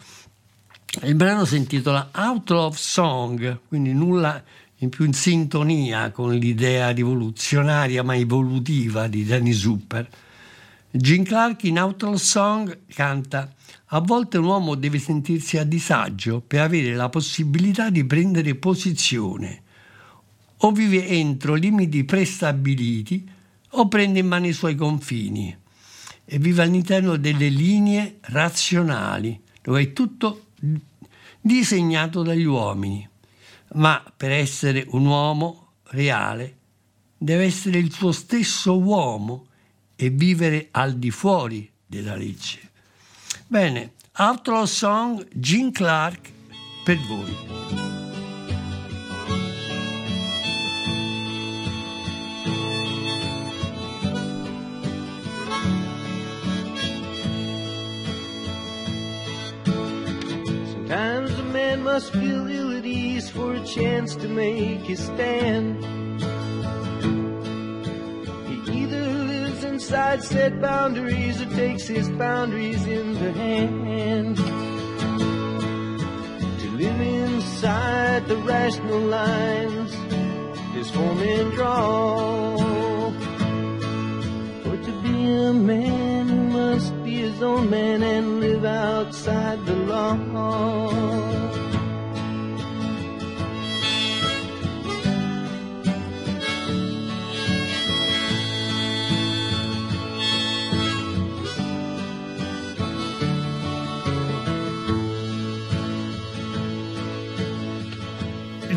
Il 1.03 1.15
brano 1.15 1.45
si 1.45 1.55
intitola 1.55 2.11
Outlaw 2.13 2.73
Song, 2.73 3.61
quindi 3.69 3.93
nulla 3.93 4.43
in 4.79 4.89
più 4.89 5.05
in 5.05 5.13
sintonia 5.13 6.11
con 6.11 6.35
l'idea 6.35 6.91
rivoluzionaria 6.91 8.03
ma 8.03 8.17
evolutiva 8.17 9.07
di 9.07 9.25
Danny 9.25 9.53
Super. 9.53 10.09
Gene 10.95 11.25
Clark 11.25 11.65
in 11.65 11.79
Outlaw 11.79 12.17
Song 12.17 12.81
canta 12.89 13.51
A 13.87 14.01
volte 14.01 14.37
un 14.37 14.45
uomo 14.45 14.75
deve 14.75 14.99
sentirsi 14.99 15.57
a 15.57 15.65
disagio 15.65 16.43
per 16.47 16.61
avere 16.61 16.95
la 16.95 17.09
possibilità 17.09 17.89
di 17.89 18.05
prendere 18.05 18.57
posizione. 18.57 19.63
O 20.59 20.71
vive 20.71 21.09
entro 21.09 21.55
limiti 21.55 22.05
prestabiliti 22.05 23.27
o 23.71 23.89
prende 23.89 24.19
in 24.19 24.27
mano 24.27 24.47
i 24.47 24.53
suoi 24.53 24.75
confini 24.75 25.57
e 26.27 26.39
vive 26.39 26.63
all'interno 26.63 27.17
delle 27.17 27.49
linee 27.49 28.19
razionali, 28.21 29.41
dove 29.63 29.81
è 29.81 29.93
tutto 29.95 30.49
disegnato 31.41 32.23
dagli 32.23 32.45
uomini. 32.45 33.09
Ma 33.77 34.05
per 34.15 34.31
essere 34.31 34.85
un 34.91 35.07
uomo 35.07 35.69
reale 35.85 36.57
deve 37.17 37.45
essere 37.45 37.79
il 37.79 37.91
suo 37.91 38.13
stesso 38.13 38.79
uomo 38.79 39.47
e 39.97 40.11
vivere 40.11 40.69
al 40.71 40.95
di 40.95 41.11
fuori 41.11 41.71
della 41.87 42.17
legge. 42.17 42.71
Bene, 43.47 43.93
Outlaw 44.17 44.65
Song, 44.65 45.27
Gene 45.35 45.71
Clark 45.71 46.31
per 46.85 46.99
voi. 47.07 47.35
Sometimes 60.73 61.39
a 61.39 61.43
man 61.45 61.83
must 61.83 62.13
feel 62.13 62.47
ill 62.49 62.77
at 62.77 62.85
ease 62.85 63.31
for 63.31 63.55
a 63.55 63.65
chance 63.65 64.15
to 64.17 64.29
make 64.29 64.85
his 64.85 65.03
stand. 65.03 66.02
Lives 69.63 69.65
inside 69.65 70.23
set 70.23 70.61
boundaries 70.61 71.41
or 71.41 71.47
takes 71.57 71.87
his 71.87 72.09
boundaries 72.11 72.85
in 72.87 73.15
the 73.15 73.33
hand. 73.33 74.37
To 76.61 76.71
live 76.71 77.01
inside 77.01 78.27
the 78.29 78.37
rational 78.39 79.01
lines 79.01 79.95
his 80.75 80.91
foremen 80.91 81.51
draw. 81.51 82.57
For 84.63 84.77
to 84.77 84.93
be 85.03 85.33
a 85.33 85.53
man, 85.53 86.29
he 86.29 86.35
must 86.35 87.05
be 87.05 87.17
his 87.17 87.43
own 87.43 87.71
man 87.71 88.03
and 88.03 88.41
live 88.41 88.65
outside 88.65 89.65
the 89.67 89.77
law. 89.77 91.62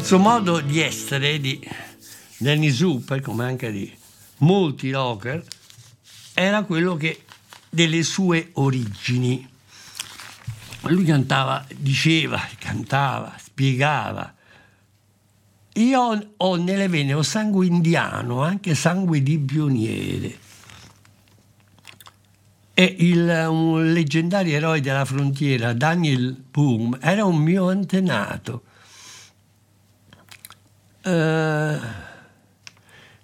Suo 0.05 0.19
modo 0.19 0.61
di 0.61 0.81
essere 0.81 1.39
di 1.39 1.59
Danny 2.37 2.69
Super, 2.69 3.21
come 3.21 3.43
anche 3.45 3.71
di 3.71 3.91
molti 4.37 4.91
rocker, 4.91 5.43
era 6.35 6.61
quello 6.61 6.95
che 6.95 7.23
delle 7.71 8.03
sue 8.03 8.49
origini. 8.53 9.49
Lui 10.81 11.05
cantava, 11.05 11.65
diceva, 11.75 12.39
cantava, 12.59 13.35
spiegava. 13.43 14.31
Io 15.73 16.33
ho 16.37 16.55
nelle 16.55 16.87
vene 16.87 17.15
ho 17.15 17.23
sangue 17.23 17.65
indiano, 17.65 18.43
anche 18.43 18.75
sangue 18.75 19.23
di 19.23 19.39
pioniere. 19.39 20.37
E 22.75 22.95
il, 22.99 23.47
un 23.49 23.91
leggendario 23.91 24.55
eroe 24.55 24.81
della 24.81 25.03
frontiera, 25.03 25.73
Daniel 25.73 26.31
Boom, 26.51 26.95
era 27.01 27.25
un 27.25 27.37
mio 27.37 27.69
antenato. 27.69 28.64
Eh, 31.07 31.77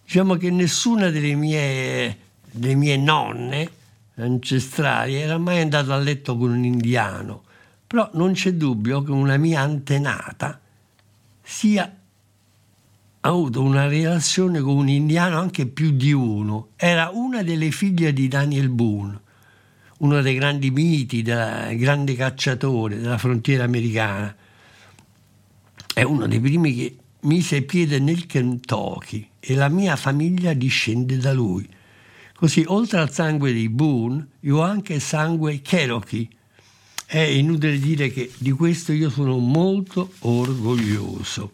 diciamo 0.04 0.36
che 0.36 0.52
nessuna 0.52 1.10
delle 1.10 1.34
mie, 1.34 2.18
delle 2.52 2.76
mie 2.76 2.96
nonne 2.96 3.72
ancestrali 4.18 5.16
era 5.16 5.40
mai 5.40 5.62
andata 5.62 5.96
a 5.96 5.98
letto 5.98 6.38
con 6.38 6.52
un 6.52 6.64
indiano, 6.64 7.42
però 7.88 8.08
non 8.14 8.34
c'è 8.34 8.54
dubbio 8.54 9.02
che 9.02 9.10
una 9.10 9.38
mia 9.38 9.62
antenata 9.62 10.60
sia 11.42 11.92
avuto 13.22 13.64
una 13.64 13.88
relazione 13.88 14.60
con 14.60 14.76
un 14.76 14.88
indiano 14.88 15.40
anche 15.40 15.66
più 15.66 15.90
di 15.90 16.12
uno. 16.12 16.70
Era 16.76 17.10
una 17.12 17.42
delle 17.42 17.72
figlie 17.72 18.14
di 18.14 18.28
Daniel 18.28 18.70
Boone, 18.70 19.20
uno 19.98 20.22
dei 20.22 20.36
grandi 20.36 20.70
miti, 20.70 21.24
del 21.24 21.76
grande 21.80 22.14
cacciatore 22.14 23.00
della 23.00 23.18
frontiera 23.18 23.64
americana. 23.64 24.36
È 25.96 26.04
uno 26.04 26.28
dei 26.28 26.40
primi 26.40 26.76
che 26.76 26.96
mise 27.22 27.62
piede 27.64 28.00
nel 28.00 28.26
Kentucky 28.26 29.30
e 29.40 29.56
la 29.56 29.70
mia 29.70 29.96
famiglia 29.96 30.54
discende 30.54 31.18
da 31.18 31.34
lui. 31.34 31.68
Così, 32.36 32.64
oltre 32.68 33.00
al 33.00 33.12
sangue 33.12 33.54
dei 33.54 33.70
Boone, 33.70 34.28
io 34.42 34.58
ho 34.58 34.62
anche 34.62 35.00
sangue 35.00 35.62
Cherokee. 35.62 36.28
È 37.06 37.20
inutile 37.20 37.78
dire 37.78 38.10
che 38.10 38.32
di 38.38 38.52
questo 38.52 38.94
io 38.94 39.10
sono 39.10 39.38
molto 39.38 40.14
orgoglioso. 40.20 41.52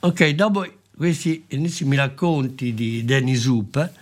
Ok, 0.00 0.28
dopo 0.30 0.66
questi 0.94 1.44
ennesimi 1.48 1.96
racconti 1.96 2.74
di 2.74 3.04
Danny 3.04 3.36
Zup, 3.36 3.92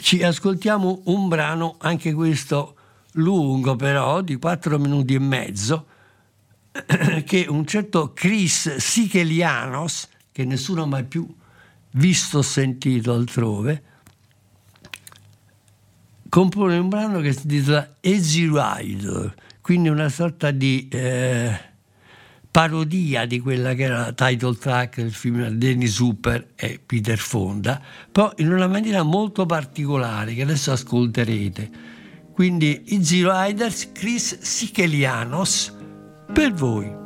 ci 0.00 0.22
ascoltiamo 0.22 1.02
un 1.04 1.28
brano, 1.28 1.74
anche 1.80 2.14
questo 2.14 2.76
lungo 3.12 3.76
però, 3.76 4.22
di 4.22 4.36
4 4.36 4.78
minuti 4.78 5.14
e 5.14 5.18
mezzo, 5.18 5.86
che 7.24 7.46
un 7.48 7.66
certo 7.66 8.12
Chris 8.12 8.76
Sikelianos, 8.76 10.08
che 10.30 10.44
nessuno 10.44 10.86
mai 10.86 11.04
più 11.04 11.26
visto, 11.92 12.42
sentito 12.42 13.12
altrove, 13.12 13.82
compone 16.28 16.78
un 16.78 16.88
brano 16.88 17.20
che 17.20 17.32
si 17.32 17.42
intitola 17.42 17.96
Easy 18.00 18.48
Rider, 18.48 19.34
quindi 19.60 19.88
una 19.88 20.08
sorta 20.08 20.52
di 20.52 20.88
eh, 20.88 21.58
parodia 22.50 23.26
di 23.26 23.40
quella 23.40 23.74
che 23.74 23.82
era 23.82 23.98
la 23.98 24.12
title 24.12 24.56
track 24.56 25.00
del 25.00 25.12
film 25.12 25.48
Dennis 25.48 25.98
Hooper 25.98 26.52
e 26.54 26.80
Peter 26.84 27.18
Fonda, 27.18 27.80
però 28.10 28.32
in 28.36 28.52
una 28.52 28.68
maniera 28.68 29.02
molto 29.02 29.44
particolare 29.44 30.34
che 30.34 30.42
adesso 30.42 30.72
ascolterete. 30.72 31.88
Quindi 32.32 32.84
Easy 32.86 33.22
Riders, 33.22 33.90
Chris 33.92 34.38
Sikelianos, 34.40 35.78
per 36.32 36.52
voi. 36.52 36.99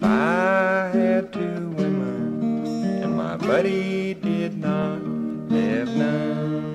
If 0.00 0.06
I 0.06 0.90
had 0.94 1.30
two 1.30 1.68
women 1.76 2.64
and 3.02 3.14
my 3.14 3.36
buddy 3.36 4.14
did 4.14 4.56
not 4.56 4.96
have 5.50 5.88
none. 5.94 6.69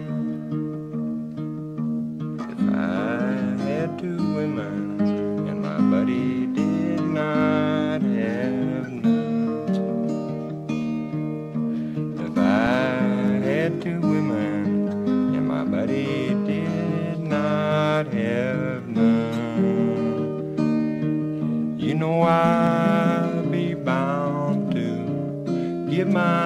Altro 26.15 26.44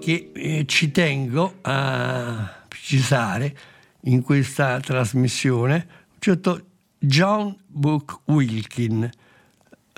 che 0.00 0.32
eh, 0.34 0.64
ci 0.66 0.90
tengo 0.90 1.58
a 1.60 2.64
precisare 2.66 3.56
in 4.04 4.22
questa 4.22 4.80
trasmissione, 4.80 5.86
un 6.12 6.18
certo 6.18 6.64
John 6.98 7.56
Book 7.66 8.20
Wilkin, 8.24 9.08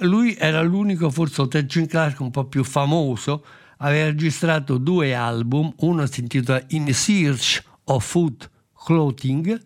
lui 0.03 0.37
era 0.37 0.63
l'unico, 0.63 1.11
forse 1.11 1.47
Jim 1.65 1.87
Clark, 1.87 2.21
un 2.21 2.31
po' 2.31 2.45
più 2.45 2.65
famoso, 2.65 3.45
aveva 3.79 4.07
registrato 4.07 4.79
due 4.79 5.15
album, 5.15 5.73
uno 5.79 6.07
si 6.07 6.21
intitola 6.21 6.63
In 6.69 6.93
Search 6.93 7.63
of 7.85 8.05
Food 8.05 8.49
Clothing, 8.85 9.61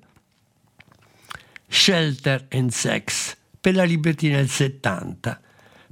Shelter 1.68 2.46
and 2.50 2.70
Sex, 2.70 3.36
per 3.60 3.74
la 3.74 3.84
Libertina 3.84 4.36
del 4.36 4.48
70. 4.48 5.40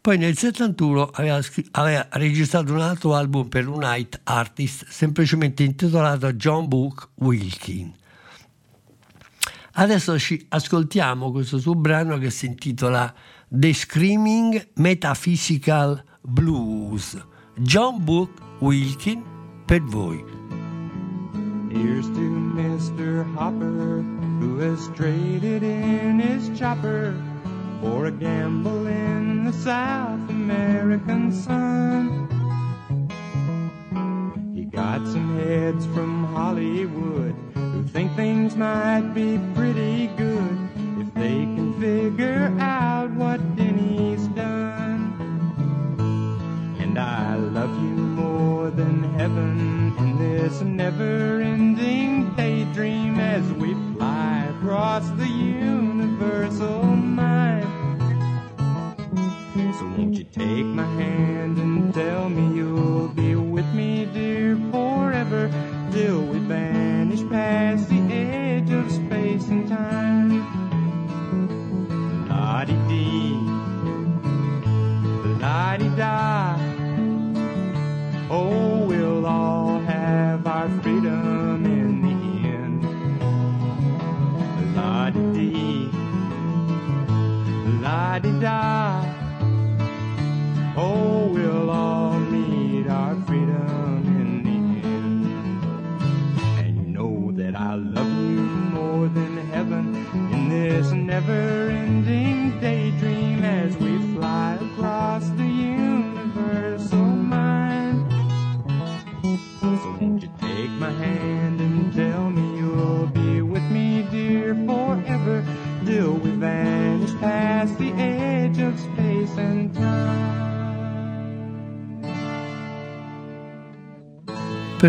Poi 0.04 0.18
nel 0.18 0.36
71 0.36 1.12
aveva, 1.14 1.40
aveva, 1.70 2.06
registrato 2.10 2.74
un 2.74 2.80
altro 2.80 3.14
album 3.14 3.48
per 3.48 3.66
un 3.66 3.78
night 3.78 4.20
artist, 4.24 4.86
semplicemente 4.86 5.62
intitolato 5.62 6.30
John 6.34 6.68
Book 6.68 7.08
Wilkin. 7.14 7.90
Adesso 9.72 10.18
ci 10.18 10.44
ascoltiamo 10.46 11.30
questo 11.30 11.58
suo 11.58 11.74
brano 11.74 12.18
che 12.18 12.28
si 12.28 12.44
intitola 12.44 13.14
The 13.48 13.72
Screaming 13.72 14.72
Metaphysical 14.74 16.04
Blues. 16.20 17.16
John 17.54 18.04
Book 18.04 18.28
Wilkin 18.58 19.24
per 19.64 19.80
voi. 19.84 20.22
Here's 21.70 22.04
to 22.08 22.20
Mr. 22.20 23.24
Hopper, 23.34 24.04
who 24.38 24.58
has 24.60 24.86
traded 24.94 25.62
in 25.62 26.20
his 26.20 26.50
chopper 26.58 27.14
for 27.80 28.04
a 28.04 28.10
gamble 28.10 28.86
in 28.86 29.33
the 29.44 29.52
South 29.52 30.30
American 30.30 31.30
sun. 31.30 32.28
He 34.54 34.64
got 34.64 35.06
some 35.06 35.38
heads 35.38 35.84
from 35.86 36.24
Hollywood 36.24 37.34
who 37.52 37.82
think 37.84 38.14
things 38.16 38.56
might 38.56 39.12
be 39.12 39.38
pretty 39.54 40.06
good 40.16 40.58
if 40.98 41.12
they 41.12 41.44
can 41.54 41.78
figure 41.78 42.56
out 42.58 43.10
what 43.10 43.38
Denny's 43.54 44.26
done. 44.28 45.12
And 46.80 46.98
I 46.98 47.36
love 47.36 47.74
you 47.82 47.96
more 48.22 48.70
than 48.70 49.02
heaven 49.18 49.94
in 49.98 50.18
this 50.18 50.62
never 50.62 51.42
ending 51.42 52.34
daydream 52.34 53.18
as 53.18 53.44
we 53.52 53.74
fly 53.94 54.46
across 54.56 55.06
the 55.18 55.28
universal 55.28 55.93
won't 60.14 60.36
you 60.36 60.44
take 60.46 60.66
my 60.66 60.84
hand 60.84 61.58
and 61.58 61.92
tell 61.92 62.28
me 62.28 62.56
you'll 62.56 63.08
be 63.08 63.34
with 63.34 63.66
me, 63.74 64.04
dear, 64.06 64.56
forever 64.70 65.50
till 65.90 66.22
we 66.22 66.38
vanish 66.38 67.28
past 67.28 67.88
the 67.88 68.00
edge 68.12 68.70
of 68.70 68.88
space 68.92 69.48
and 69.48 69.66
time. 69.68 70.28
La-di-dee, 72.28 73.40
la-di-da. 75.40 76.58
Oh, 78.30 78.84
we'll 78.86 79.26
all 79.26 79.80
have 79.80 80.46
our 80.46 80.68
freedom 80.80 81.66
in 81.66 82.02
the 82.02 82.48
end. 82.48 82.84
La-di-dee, 84.76 85.90
la-di-da. 87.82 88.62
Oh, 88.62 89.02
we'll 89.02 89.13
all 90.76 91.43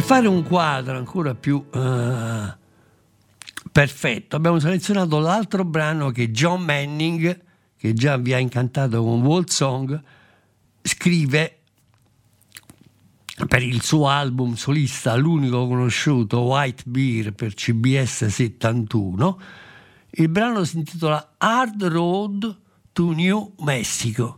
fare 0.06 0.28
un 0.28 0.44
quadro 0.44 0.98
ancora 0.98 1.34
più 1.34 1.56
uh, 1.56 2.54
perfetto, 3.72 4.36
abbiamo 4.36 4.60
selezionato 4.60 5.18
l'altro 5.18 5.66
brano 5.66 6.12
che 6.12 6.30
John 6.30 6.62
Manning, 6.62 7.42
che 7.76 7.94
già 7.94 8.16
vi 8.18 8.32
ha 8.32 8.38
incantato 8.38 9.04
con 9.04 9.24
Wall 9.24 9.46
Song, 9.48 10.00
scrive 10.84 11.58
per 13.48 13.64
il 13.64 13.82
suo 13.82 14.08
album 14.08 14.54
solista, 14.54 15.16
l'unico 15.16 15.68
conosciuto, 15.68 16.42
White 16.42 16.84
Beer 16.86 17.34
per 17.34 17.56
CBS 17.56 18.28
71. 18.28 19.40
Il 20.12 20.30
brano 20.30 20.64
si 20.66 20.78
intitola 20.78 21.34
Hard 21.40 21.84
Road 21.84 22.60
to 22.94 23.12
New 23.12 23.56
Mexico. 23.62 24.38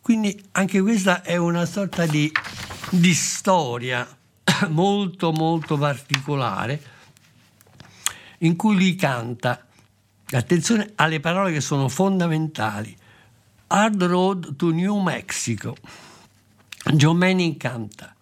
Quindi 0.00 0.40
anche 0.52 0.80
questa 0.80 1.22
è 1.22 1.34
una 1.34 1.66
sorta 1.66 2.06
di, 2.06 2.30
di 2.90 3.12
storia 3.12 4.17
molto 4.68 5.32
molto 5.32 5.76
particolare 5.76 6.96
in 8.38 8.56
cui 8.56 8.74
lui 8.74 8.94
canta, 8.94 9.66
attenzione 10.30 10.92
alle 10.96 11.20
parole 11.20 11.52
che 11.52 11.60
sono 11.60 11.88
fondamentali, 11.88 12.96
Hard 13.68 14.02
Road 14.04 14.56
to 14.56 14.70
New 14.70 14.98
Mexico. 15.00 15.76
John 16.92 17.16
Manning 17.16 17.56
canta, 17.56 18.14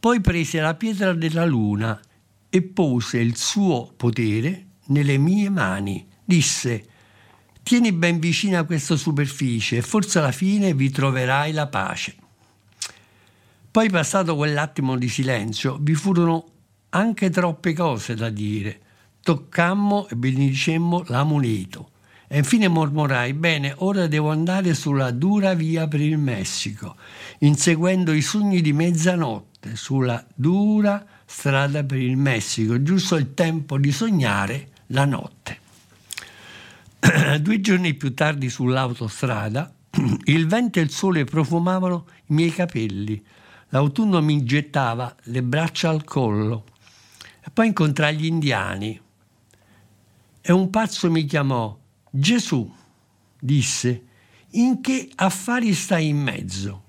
poi 0.00 0.20
prese 0.20 0.60
la 0.60 0.74
pietra 0.74 1.12
della 1.12 1.44
luna 1.44 2.00
e 2.48 2.62
pose 2.62 3.18
il 3.18 3.36
suo 3.36 3.92
potere 3.96 4.66
nelle 4.86 5.18
mie 5.18 5.50
mani. 5.50 6.08
Disse, 6.24 6.86
tieni 7.62 7.92
ben 7.92 8.18
vicina 8.18 8.64
questa 8.64 8.96
superficie 8.96 9.76
e 9.76 9.82
forse 9.82 10.18
alla 10.18 10.32
fine 10.32 10.74
vi 10.74 10.90
troverai 10.90 11.52
la 11.52 11.68
pace. 11.68 12.16
Poi 13.72 13.88
passato 13.88 14.36
quell'attimo 14.36 14.98
di 14.98 15.08
silenzio 15.08 15.78
vi 15.80 15.94
furono 15.94 16.44
anche 16.90 17.30
troppe 17.30 17.72
cose 17.72 18.14
da 18.14 18.28
dire. 18.28 18.80
Toccammo 19.22 20.08
e 20.08 20.14
benedicemmo 20.14 21.04
l'amuleto. 21.06 21.88
E 22.28 22.36
infine 22.36 22.68
mormorai, 22.68 23.32
bene, 23.32 23.72
ora 23.78 24.06
devo 24.08 24.30
andare 24.30 24.74
sulla 24.74 25.10
dura 25.10 25.54
via 25.54 25.88
per 25.88 26.02
il 26.02 26.18
Messico, 26.18 26.96
inseguendo 27.38 28.12
i 28.12 28.20
sogni 28.20 28.60
di 28.60 28.74
mezzanotte, 28.74 29.74
sulla 29.74 30.22
dura 30.34 31.02
strada 31.24 31.82
per 31.82 31.96
il 31.96 32.18
Messico, 32.18 32.82
giusto 32.82 33.16
il 33.16 33.32
tempo 33.32 33.78
di 33.78 33.90
sognare 33.90 34.68
la 34.88 35.06
notte. 35.06 35.60
Due 37.40 37.60
giorni 37.62 37.94
più 37.94 38.12
tardi 38.12 38.50
sull'autostrada, 38.50 39.72
il 40.24 40.46
vento 40.46 40.78
e 40.78 40.82
il 40.82 40.90
sole 40.90 41.24
profumavano 41.24 42.04
i 42.26 42.34
miei 42.34 42.52
capelli, 42.52 43.24
L'autunno 43.74 44.20
mi 44.20 44.44
gettava 44.44 45.16
le 45.24 45.42
braccia 45.42 45.88
al 45.88 46.04
collo 46.04 46.64
e 47.42 47.48
poi 47.50 47.68
incontrai 47.68 48.14
gli 48.16 48.26
indiani. 48.26 49.00
E 50.42 50.52
un 50.52 50.68
pazzo 50.68 51.10
mi 51.10 51.24
chiamò 51.24 51.74
Gesù, 52.10 52.70
disse, 53.38 54.06
in 54.50 54.82
che 54.82 55.10
affari 55.14 55.72
stai 55.72 56.08
in 56.08 56.18
mezzo? 56.18 56.84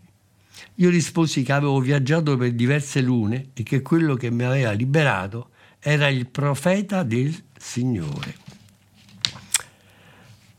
Io 0.76 0.90
risposi 0.90 1.44
che 1.44 1.54
avevo 1.54 1.80
viaggiato 1.80 2.36
per 2.36 2.52
diverse 2.52 3.00
lune 3.00 3.52
e 3.54 3.64
che 3.64 3.82
quello 3.82 4.16
che 4.16 4.30
mi 4.30 4.44
aveva 4.44 4.72
liberato 4.72 5.52
era 5.80 6.10
il 6.10 6.28
profeta 6.28 7.04
del 7.04 7.34
Signore. 7.58 8.36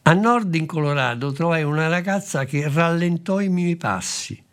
A 0.04 0.14
nord 0.14 0.54
in 0.54 0.64
Colorado 0.64 1.32
trovai 1.32 1.64
una 1.64 1.88
ragazza 1.88 2.46
che 2.46 2.66
rallentò 2.66 3.40
i 3.40 3.50
miei 3.50 3.76
passi 3.76 4.43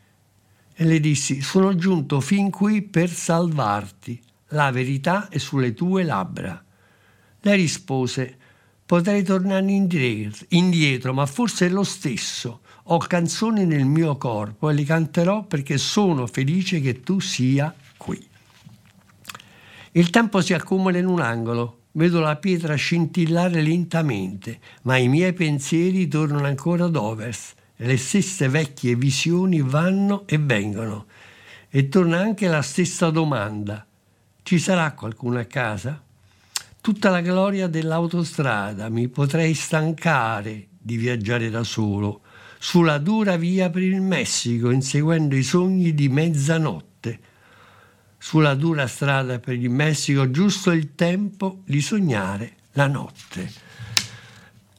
e 0.81 0.83
le 0.83 0.99
dissi, 0.99 1.41
sono 1.41 1.75
giunto 1.75 2.19
fin 2.21 2.49
qui 2.49 2.81
per 2.81 3.11
salvarti, 3.11 4.19
la 4.47 4.71
verità 4.71 5.29
è 5.29 5.37
sulle 5.37 5.75
tue 5.75 6.01
labbra. 6.01 6.59
Lei 7.41 7.55
rispose, 7.55 8.35
potrei 8.83 9.21
tornare 9.21 9.69
indietro, 9.69 11.13
ma 11.13 11.27
forse 11.27 11.67
è 11.67 11.69
lo 11.69 11.83
stesso. 11.83 12.61
Ho 12.85 12.97
canzoni 12.97 13.63
nel 13.63 13.85
mio 13.85 14.17
corpo 14.17 14.71
e 14.71 14.73
le 14.73 14.83
canterò 14.83 15.43
perché 15.43 15.77
sono 15.77 16.25
felice 16.25 16.81
che 16.81 17.01
tu 17.01 17.19
sia 17.19 17.71
qui. 17.95 18.19
Il 19.91 20.09
tempo 20.09 20.41
si 20.41 20.55
accumula 20.55 20.97
in 20.97 21.05
un 21.05 21.19
angolo, 21.19 21.81
vedo 21.91 22.21
la 22.21 22.37
pietra 22.37 22.73
scintillare 22.73 23.61
lentamente, 23.61 24.59
ma 24.81 24.97
i 24.97 25.07
miei 25.07 25.33
pensieri 25.33 26.07
tornano 26.07 26.47
ancora 26.47 26.85
ad 26.85 26.95
ovest 26.95 27.59
le 27.83 27.97
stesse 27.97 28.47
vecchie 28.47 28.95
visioni 28.95 29.61
vanno 29.61 30.27
e 30.27 30.37
vengono 30.37 31.07
e 31.69 31.89
torna 31.89 32.19
anche 32.19 32.47
la 32.47 32.61
stessa 32.61 33.09
domanda. 33.09 33.85
Ci 34.43 34.59
sarà 34.59 34.91
qualcuno 34.93 35.39
a 35.39 35.45
casa? 35.45 36.01
Tutta 36.79 37.09
la 37.09 37.21
gloria 37.21 37.67
dell'autostrada, 37.67 38.89
mi 38.89 39.07
potrei 39.07 39.53
stancare 39.53 40.67
di 40.77 40.97
viaggiare 40.97 41.49
da 41.49 41.63
solo. 41.63 42.21
sulla 42.63 42.99
dura 42.99 43.37
via 43.37 43.71
per 43.71 43.81
il 43.81 44.01
Messico, 44.01 44.69
inseguendo 44.69 45.35
i 45.35 45.41
sogni 45.41 45.95
di 45.95 46.09
mezzanotte. 46.09 47.19
Sulla 48.19 48.53
dura 48.53 48.85
strada 48.85 49.39
per 49.39 49.55
il 49.55 49.71
Messico, 49.71 50.29
giusto 50.29 50.69
il 50.69 50.93
tempo 50.93 51.63
di 51.65 51.81
sognare 51.81 52.57
la 52.73 52.85
notte. 52.85 53.51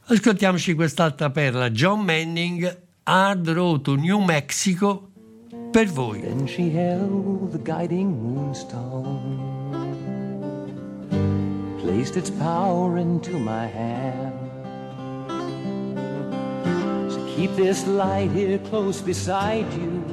Ascoltiamoci 0.05 0.75
quest'altra 0.75 1.31
perla, 1.31 1.71
John 1.71 2.05
Manning, 2.05 2.83
Hard 3.05 3.49
Road 3.49 3.85
to 3.87 3.97
New 3.97 4.21
Mexico, 4.21 5.09
per 5.73 5.87
voi. 5.87 6.21
Then 6.21 6.47
she 6.47 6.71
held 6.71 7.51
the 7.51 7.59
guiding 7.59 8.23
moonstone, 8.23 9.41
placed 11.81 12.17
its 12.17 12.31
power 12.31 12.99
into 12.99 13.41
my 13.41 13.67
hand. 13.67 14.39
So 17.11 17.27
keep 17.35 17.57
this 17.57 17.85
light 17.89 18.31
here 18.31 18.59
close 18.59 19.01
beside 19.01 19.67
you. 19.73 20.05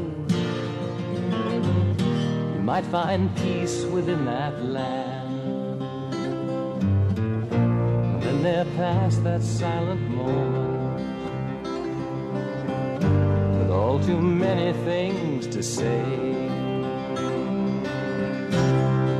You 2.55 2.61
might 2.63 2.85
find 2.85 3.29
peace 3.35 3.83
within 3.85 4.25
that 4.25 4.65
land. 4.65 5.29
Then 8.23 8.41
there 8.41 8.65
passed 8.75 9.23
that 9.25 9.43
silent 9.43 10.01
moment 10.09 10.58
too 14.05 14.21
many 14.21 14.73
things 14.83 15.47
to 15.47 15.61
say. 15.61 16.03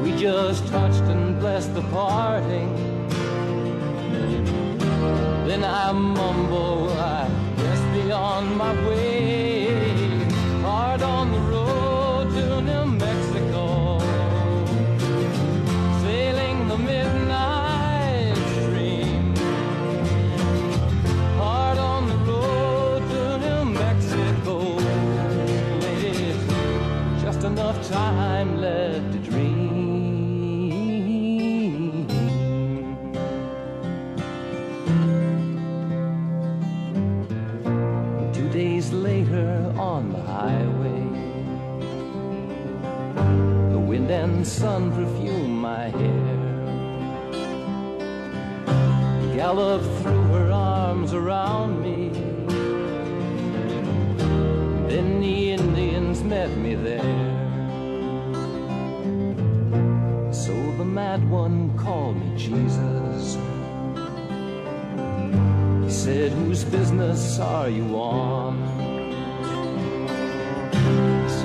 We 0.04 0.12
just 0.18 0.68
touched 0.68 1.06
and 1.14 1.40
blessed 1.40 1.74
the 1.74 1.82
parting. 1.94 2.70
Then 5.48 5.64
I 5.64 5.92
mumble, 5.92 6.90
I 6.92 7.28
guess 7.58 7.82
beyond 7.96 8.58
my 8.58 8.74
way. 8.88 9.70
Hard 10.62 11.02
on 11.02 11.32
the 11.32 11.49
sun 44.50 44.92
perfume 44.92 45.62
my 45.62 45.90
hair. 45.90 46.38
Galloped 49.36 49.86
through 50.02 50.24
her 50.34 50.52
arms 50.52 51.14
around 51.14 51.82
me. 51.84 52.10
Then 54.90 55.22
the 55.22 55.52
Indians 55.52 56.24
met 56.24 56.50
me 56.58 56.74
there. 56.74 57.28
So 60.34 60.54
the 60.80 60.86
mad 60.86 61.30
one 61.30 61.78
called 61.78 62.18
me 62.18 62.36
Jesus. 62.36 63.38
He 65.84 65.92
said, 65.92 66.32
Whose 66.32 66.64
business 66.64 67.40
are 67.40 67.70
you 67.70 67.86
on? 67.96 68.79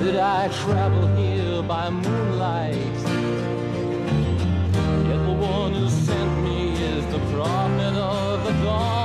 Said, 0.05 0.17
I 0.17 0.49
travel 0.49 1.07
here 1.15 1.63
by 1.63 1.89
moonlight. 1.89 2.75
Yet 5.07 5.21
the 5.25 5.33
one 5.33 5.73
who 5.73 5.89
sent 5.89 6.43
me 6.43 6.73
is 6.73 7.03
the 7.07 7.17
prophet 7.33 7.95
of 7.97 8.43
the 8.45 8.51
dawn. 8.63 9.04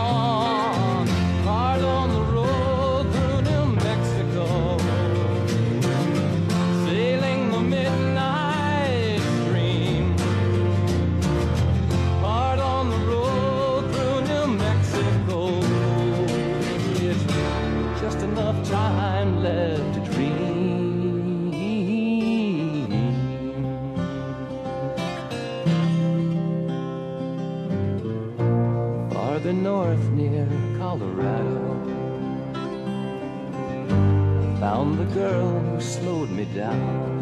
Found 34.61 34.99
the 34.99 35.05
girl 35.15 35.61
who 35.61 35.81
slowed 35.81 36.31
me 36.31 36.47
down. 36.47 37.21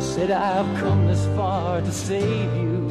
Said 0.00 0.30
I've 0.30 0.66
come 0.78 1.06
this 1.06 1.26
far 1.36 1.80
to 1.80 1.92
save 1.92 2.54
you, 2.56 2.88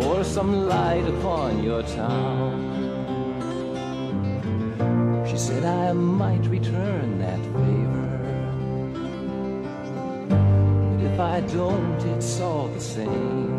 pour 0.00 0.24
some 0.24 0.68
light 0.68 1.06
upon 1.06 1.62
your 1.62 1.82
town. 1.82 2.70
She 5.28 5.36
said 5.36 5.64
I 5.64 5.92
might 5.92 6.44
return 6.46 7.18
that 7.20 7.40
favor. 7.54 8.08
But 10.28 11.04
if 11.12 11.20
I 11.20 11.40
don't, 11.40 12.00
it's 12.16 12.40
all 12.40 12.68
the 12.68 12.80
same. 12.80 13.51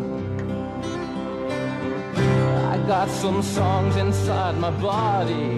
Got 2.87 3.09
some 3.09 3.41
songs 3.41 3.95
inside 3.95 4.57
my 4.57 4.69
body. 4.69 5.57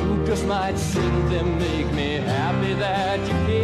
You 0.00 0.24
just 0.26 0.46
might 0.46 0.78
sing 0.78 1.28
them, 1.28 1.58
make 1.58 1.92
me 1.92 2.16
happy 2.16 2.72
that 2.72 3.20
you 3.20 3.46
came. 3.46 3.59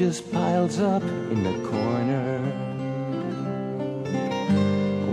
Just 0.00 0.32
piles 0.32 0.80
up 0.80 1.02
in 1.02 1.42
the 1.42 1.52
corner. 1.68 2.40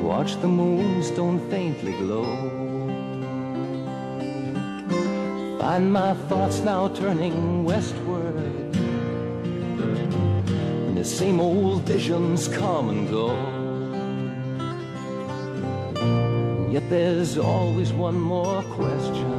Watch 0.02 0.40
the 0.40 0.48
moonstone 0.48 1.40
faintly 1.50 1.92
glow. 1.92 2.24
Find 5.60 5.92
my 5.92 6.14
thoughts 6.30 6.62
now 6.62 6.88
turning 6.88 7.66
westward. 7.66 8.36
And 10.86 10.96
the 10.96 11.04
same 11.04 11.42
old 11.42 11.82
visions 11.82 12.48
come 12.48 12.88
and 12.88 13.10
go. 13.10 13.32
Yet 16.72 16.90
there's 16.90 17.38
always 17.38 17.92
one 17.92 18.18
more 18.18 18.64
question. 18.80 19.36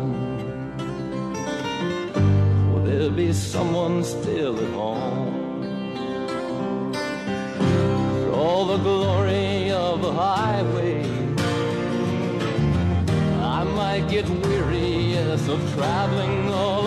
Will 2.70 2.84
there 2.84 3.09
be 3.09 3.32
someone 3.32 4.05
still 4.05 4.55
at 4.61 4.72
home? 4.74 4.97
Glory 8.82 9.70
of 9.70 10.02
the 10.02 10.12
highway, 10.12 11.02
I 13.40 13.64
might 13.64 14.08
get 14.08 14.28
weary 14.28 15.12
yes, 15.12 15.48
of 15.48 15.60
traveling 15.74 16.48
all 16.48 16.77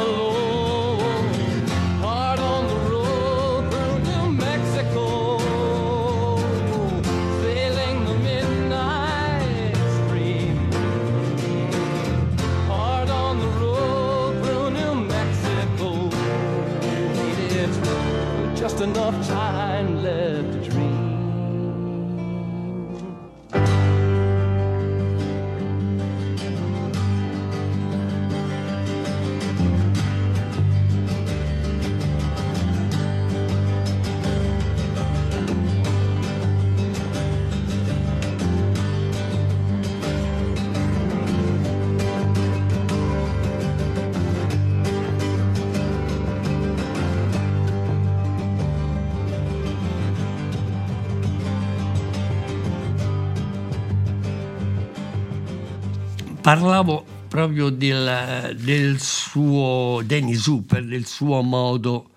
parlavo 56.52 57.06
proprio 57.30 57.70
del, 57.70 58.58
del 58.60 59.00
suo 59.00 60.02
Danny 60.04 60.34
Super, 60.34 60.84
del 60.84 61.06
suo 61.06 61.42
modo 61.42 62.10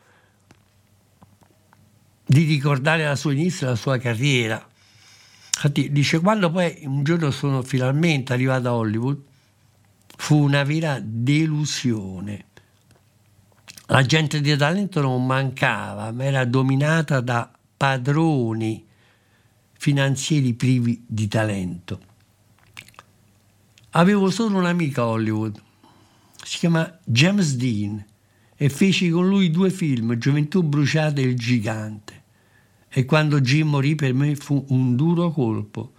di 2.26 2.42
ricordare 2.42 3.04
la 3.04 3.14
sua 3.14 3.32
inizio, 3.32 3.68
la 3.68 3.76
sua 3.76 3.96
carriera. 3.98 4.56
Infatti 5.54 5.92
dice, 5.92 6.18
quando 6.18 6.50
poi 6.50 6.80
un 6.82 7.04
giorno 7.04 7.30
sono 7.30 7.62
finalmente 7.62 8.32
arrivato 8.32 8.66
a 8.66 8.74
Hollywood, 8.74 9.22
fu 10.16 10.42
una 10.42 10.64
vera 10.64 10.98
delusione. 11.00 12.46
La 13.86 14.02
gente 14.02 14.40
di 14.40 14.56
talento 14.56 15.00
non 15.00 15.24
mancava, 15.24 16.10
ma 16.10 16.24
era 16.24 16.44
dominata 16.44 17.20
da 17.20 17.48
padroni 17.76 18.84
finanzieri 19.78 20.54
privi 20.54 21.04
di 21.06 21.28
talento. 21.28 22.13
Avevo 23.96 24.28
solo 24.28 24.58
un'amica 24.58 25.02
a 25.02 25.06
Hollywood, 25.06 25.62
si 26.42 26.58
chiama 26.58 26.98
James 27.04 27.54
Dean 27.54 28.04
e 28.56 28.68
feci 28.68 29.08
con 29.08 29.28
lui 29.28 29.52
due 29.52 29.70
film, 29.70 30.18
Gioventù 30.18 30.64
bruciata 30.64 31.20
e 31.20 31.24
Il 31.24 31.36
gigante. 31.36 32.22
E 32.88 33.04
quando 33.04 33.40
Jim 33.40 33.68
morì 33.68 33.94
per 33.94 34.12
me 34.12 34.34
fu 34.34 34.64
un 34.70 34.96
duro 34.96 35.30
colpo. 35.30 35.92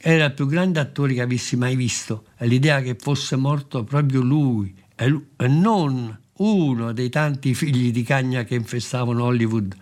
Era 0.00 0.24
il 0.24 0.32
più 0.32 0.46
grande 0.46 0.80
attore 0.80 1.14
che 1.14 1.20
avessi 1.20 1.54
mai 1.54 1.76
visto 1.76 2.24
e 2.38 2.48
l'idea 2.48 2.80
che 2.80 2.96
fosse 2.98 3.36
morto 3.36 3.84
proprio 3.84 4.20
lui 4.20 4.74
e, 4.96 5.06
lui, 5.06 5.24
e 5.36 5.46
non 5.46 6.18
uno 6.38 6.92
dei 6.92 7.08
tanti 7.08 7.54
figli 7.54 7.92
di 7.92 8.02
cagna 8.02 8.42
che 8.42 8.56
infestavano 8.56 9.22
Hollywood 9.22 9.76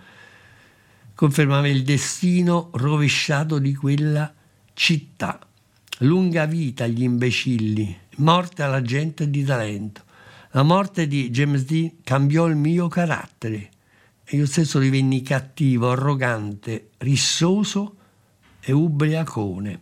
confermava 1.14 1.68
il 1.68 1.84
destino 1.84 2.68
rovesciato 2.72 3.58
di 3.58 3.74
quella 3.74 4.30
città. 4.74 5.49
Lunga 6.02 6.46
vita 6.46 6.84
agli 6.84 7.02
imbecilli, 7.02 7.96
morte 8.16 8.62
alla 8.62 8.82
gente 8.82 9.28
di 9.28 9.44
talento. 9.44 10.02
La 10.52 10.62
morte 10.62 11.06
di 11.06 11.30
James 11.30 11.64
Dean 11.64 11.96
cambiò 12.02 12.46
il 12.46 12.56
mio 12.56 12.88
carattere 12.88 13.70
io 14.36 14.46
stesso 14.46 14.78
divenni 14.78 15.22
cattivo, 15.22 15.90
arrogante, 15.90 16.90
rissoso 16.98 17.96
e 18.60 18.70
ubriacone. 18.72 19.80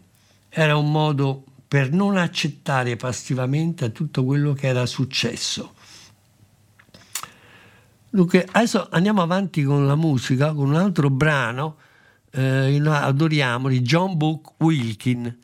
Era 0.49 0.77
un 0.77 0.91
modo 0.91 1.45
per 1.67 1.93
non 1.93 2.17
accettare 2.17 2.97
passivamente 2.97 3.93
tutto 3.93 4.25
quello 4.25 4.55
che 4.55 4.69
era 4.69 4.87
successo. 4.87 5.75
Dunque, 8.09 8.49
adesso 8.53 8.89
andiamo 8.91 9.21
avanti 9.21 9.63
con 9.63 9.87
la 9.87 9.97
musica, 9.97 10.55
con 10.55 10.69
un 10.69 10.77
altro 10.77 11.11
brano, 11.11 11.77
eh, 12.31 12.81
adoriamo, 12.83 13.69
di 13.69 13.83
John 13.83 14.17
Book 14.17 14.53
Wilkin 14.63 15.37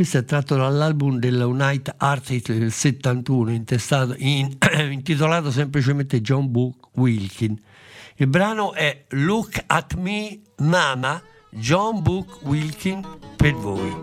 questo 0.00 0.16
è 0.16 0.24
tratto 0.24 0.56
dall'album 0.56 1.18
della 1.18 1.46
Unite 1.46 1.92
Artists 1.98 2.54
del 2.56 2.72
71, 2.72 3.50
in, 3.50 4.56
intitolato 4.90 5.50
semplicemente 5.50 6.22
John 6.22 6.50
Book 6.50 6.88
Wilkin. 6.94 7.54
Il 8.16 8.26
brano 8.26 8.72
è 8.72 9.04
Look 9.10 9.62
at 9.66 9.96
Me 9.96 10.40
Mama, 10.60 11.20
John 11.50 12.00
Book 12.00 12.38
Wilkin 12.44 13.06
per 13.36 13.52
voi. 13.52 13.94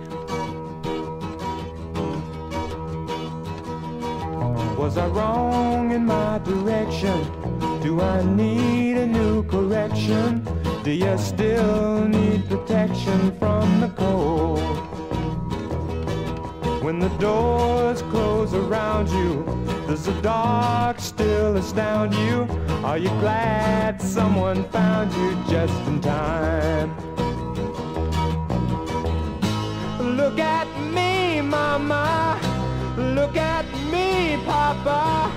Was 4.77 4.97
I 4.97 5.07
wrong 5.07 5.91
in 5.91 6.05
my 6.05 6.39
direction? 6.43 7.27
Do 7.81 7.99
I 8.01 8.23
need 8.23 8.97
a 8.97 9.05
new 9.07 9.43
correction? 9.47 10.43
Do 10.83 10.91
you 10.91 11.17
still 11.17 12.05
need 12.07 12.47
protection 12.47 13.33
from 13.39 13.79
the 13.79 13.91
cold? 13.95 14.86
When 16.88 16.99
the 16.99 17.09
doors 17.17 18.01
close 18.03 18.53
around 18.53 19.09
you, 19.09 19.43
does 19.88 20.05
the 20.05 20.13
dark 20.21 21.01
still 21.01 21.57
astound 21.57 22.13
you? 22.15 22.47
Are 22.85 22.97
you 22.97 23.09
glad 23.19 24.01
someone 24.01 24.63
found 24.69 25.11
you 25.11 25.35
just 25.49 25.77
in 25.85 25.99
time? 25.99 26.95
Look 30.15 30.39
at 30.39 30.69
me, 30.93 31.41
mama. 31.41 32.39
Look 32.95 33.35
at 33.35 33.65
me, 33.91 34.38
papa. 34.45 35.29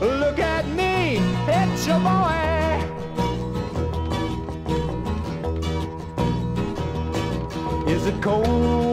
Look 0.00 0.40
at 0.40 0.66
me, 0.70 1.18
it's 1.46 1.86
your 1.86 2.00
boy. 2.00 2.80
Is 7.86 8.06
it 8.08 8.20
cold 8.20 8.89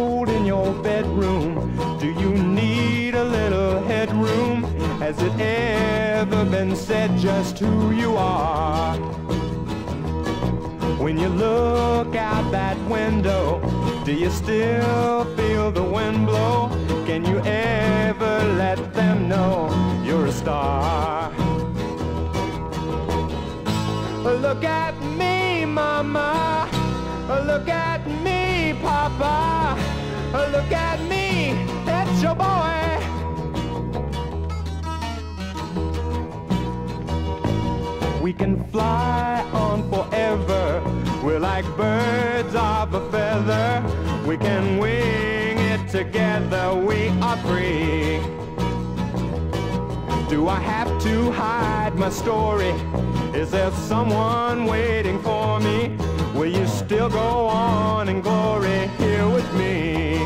Has 5.08 5.22
it 5.22 5.40
ever 5.40 6.44
been 6.44 6.76
said 6.76 7.18
just 7.18 7.60
who 7.60 7.92
you 7.92 8.18
are? 8.18 8.98
When 11.00 11.18
you 11.18 11.30
look 11.30 12.14
out 12.14 12.52
that 12.52 12.78
window, 12.90 13.62
do 14.04 14.12
you 14.12 14.30
still 14.30 15.24
feel 15.38 15.72
the 15.72 15.82
wind 15.82 16.26
blow? 16.26 16.68
Can 17.06 17.24
you 17.24 17.40
ever 17.40 18.44
let 18.58 18.94
them 18.94 19.30
know 19.30 19.70
you're 20.04 20.26
a 20.26 20.32
star? 20.34 21.32
Look 24.26 24.66
at 24.66 25.02
me, 25.02 25.64
mama. 25.64 26.68
Look 27.46 27.70
at 27.70 28.06
me, 28.26 28.78
papa. 28.82 29.80
Look 30.52 30.72
at 30.74 31.02
me 31.04 31.68
it's 32.18 32.24
your 32.24 32.36
boy. 32.36 32.97
We 38.28 38.34
can 38.34 38.62
fly 38.74 39.42
on 39.54 39.90
forever. 39.90 40.82
We're 41.24 41.40
like 41.40 41.64
birds 41.78 42.54
of 42.56 42.94
a 42.94 43.10
feather. 43.10 43.82
We 44.28 44.36
can 44.36 44.80
wing 44.80 45.58
it 45.58 45.90
together. 45.90 46.76
We 46.76 47.08
are 47.22 47.38
free. 47.48 48.20
Do 50.28 50.50
I 50.50 50.60
have 50.60 51.02
to 51.04 51.32
hide 51.32 51.96
my 51.96 52.10
story? 52.10 52.72
Is 53.34 53.52
there 53.52 53.72
someone 53.72 54.66
waiting 54.66 55.22
for 55.24 55.62
me? 55.62 55.96
Will 56.36 56.52
you 56.52 56.68
still 56.68 57.08
go 57.08 57.48
on 57.48 58.10
in 58.10 58.20
glory 58.20 58.88
here 58.98 59.30
with 59.30 59.50
me? 59.54 60.20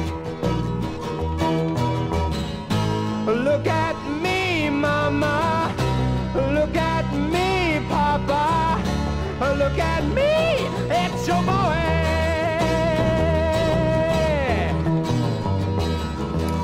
Look 3.28 3.68
at 3.68 3.91
Look 9.42 9.80
at 9.80 10.04
me, 10.14 10.70
it's 10.88 11.26
your 11.26 11.44
boy. 11.44 11.90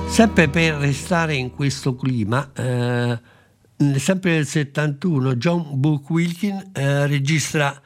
Sempre 0.09 0.47
per 0.47 0.75
restare 0.75 1.33
in 1.33 1.49
questo 1.49 1.95
clima, 1.95 2.51
eh, 2.53 3.19
sempre 3.97 4.33
nel 4.33 4.45
71 4.45 5.37
John 5.37 5.79
Book 5.79 6.07
Wilkin 6.11 6.69
eh, 6.71 7.07
registra 7.07 7.81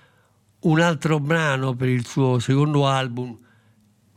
un 0.60 0.80
altro 0.82 1.22
brano 1.22 1.74
per 1.74 1.88
il 1.88 2.06
suo 2.06 2.40
secondo 2.40 2.86
album, 2.86 3.38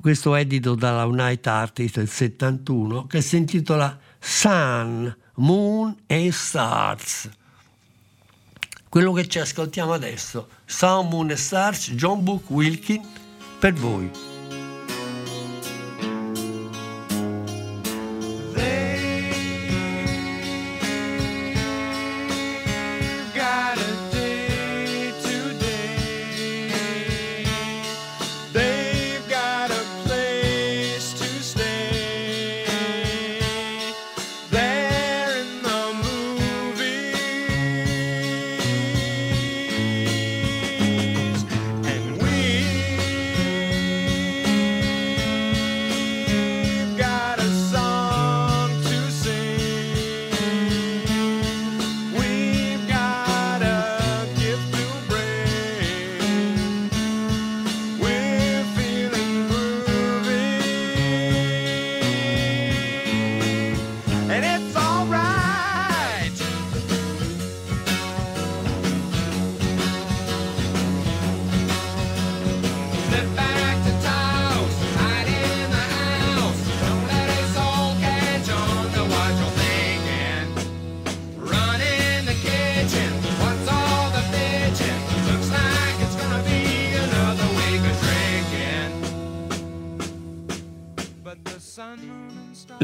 questo 0.00 0.34
edito 0.34 0.74
dalla 0.74 1.06
Unite 1.06 1.48
Artist 1.48 1.98
del 1.98 2.08
71, 2.08 3.06
che 3.06 3.20
si 3.20 3.36
intitola 3.36 3.96
Sun, 4.18 5.16
Moon 5.36 5.96
e 6.06 6.32
Stars. 6.32 7.30
Quello 8.94 9.10
che 9.10 9.26
ci 9.26 9.40
ascoltiamo 9.40 9.92
adesso, 9.92 10.46
Sun, 10.66 11.08
Moon 11.08 11.36
Stars, 11.36 11.90
John 11.94 12.22
Book 12.22 12.48
Wilkin, 12.48 13.02
per 13.58 13.72
voi. 13.72 14.33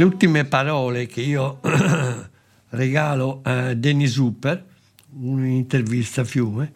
Le 0.01 0.07
ultime 0.07 0.47
parole 0.47 1.07
che 1.07 1.21
io 1.21 1.61
regalo 2.71 3.41
a 3.43 3.75
Dennis 3.75 4.17
Hooper, 4.17 4.65
un'intervista 5.11 6.23
a 6.23 6.25
Fiume, 6.25 6.73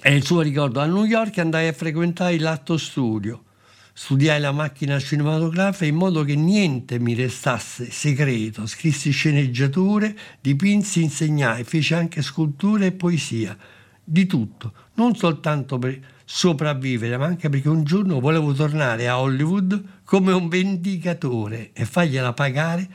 è 0.00 0.10
il 0.10 0.24
suo 0.24 0.40
ricordo. 0.40 0.80
A 0.80 0.86
New 0.86 1.04
York 1.04 1.38
andai 1.38 1.68
a 1.68 1.72
frequentare 1.72 2.36
l'atto 2.40 2.78
studio, 2.78 3.44
studiai 3.92 4.40
la 4.40 4.50
macchina 4.50 4.98
cinematografica 4.98 5.84
in 5.84 5.94
modo 5.94 6.24
che 6.24 6.34
niente 6.34 6.98
mi 6.98 7.14
restasse 7.14 7.92
segreto, 7.92 8.66
scrissi 8.66 9.12
sceneggiature, 9.12 10.18
dipinsi, 10.40 11.04
insegnai, 11.04 11.62
feci 11.62 11.94
anche 11.94 12.22
sculture 12.22 12.86
e 12.86 12.90
poesia, 12.90 13.56
di 14.02 14.26
tutto, 14.26 14.72
non 14.94 15.14
soltanto 15.14 15.78
per 15.78 15.96
sopravvivere, 16.32 17.16
ma 17.16 17.26
anche 17.26 17.48
perché 17.48 17.68
un 17.68 17.82
giorno 17.82 18.20
volevo 18.20 18.52
tornare 18.52 19.08
a 19.08 19.18
Hollywood 19.18 20.02
come 20.04 20.32
un 20.32 20.48
vendicatore 20.48 21.72
e 21.72 21.84
fargliela 21.84 22.32
pagare 22.32 22.88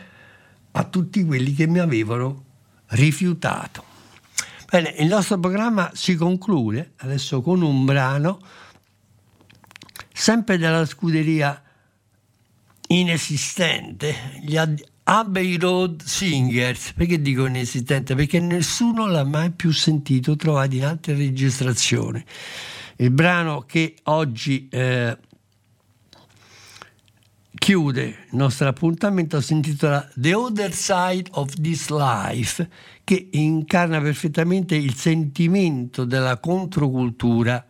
a 0.71 0.83
tutti 0.85 1.21
quelli 1.25 1.53
che 1.53 1.67
mi 1.67 1.79
avevano 1.79 2.45
rifiutato. 2.91 3.83
Bene, 4.71 4.95
il 4.99 5.07
nostro 5.07 5.37
programma 5.37 5.91
si 5.93 6.15
conclude 6.15 6.93
adesso 6.99 7.41
con 7.41 7.61
un 7.61 7.83
brano 7.83 8.39
sempre 10.13 10.57
della 10.57 10.85
scuderia 10.85 11.61
inesistente, 12.87 14.39
gli 14.43 14.55
Abbey 15.03 15.57
Road 15.57 16.03
Singers. 16.03 16.93
Perché 16.93 17.21
dico 17.21 17.47
inesistente? 17.47 18.15
Perché 18.15 18.39
nessuno 18.39 19.07
l'ha 19.07 19.25
mai 19.25 19.51
più 19.51 19.71
sentito 19.71 20.37
trovato 20.37 20.73
in 20.73 20.85
altre 20.85 21.15
registrazioni. 21.15 22.23
Il 22.97 23.11
brano 23.11 23.61
che 23.61 23.95
oggi 24.03 24.67
eh, 24.69 25.17
chiude 27.65 28.03
il 28.03 28.15
nostro 28.31 28.69
appuntamento 28.69 29.41
si 29.41 29.51
intitola 29.51 30.09
The 30.15 30.33
Other 30.33 30.71
Side 30.71 31.31
of 31.31 31.51
This 31.55 31.89
Life, 31.89 32.69
che 33.03 33.27
incarna 33.31 33.99
perfettamente 33.99 34.75
il 34.75 34.93
sentimento 34.93 36.05
della 36.05 36.37
controcultura 36.37 37.65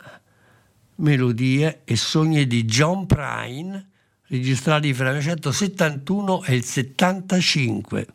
melodie 1.01 1.80
e 1.84 1.96
sogni 1.96 2.46
di 2.46 2.64
John 2.64 3.07
Prine, 3.07 3.88
registrati 4.28 4.94
fra 4.94 5.11
il 5.11 5.18
1971 5.18 6.44
e 6.44 6.55
il 6.55 6.64
75. 6.64 8.07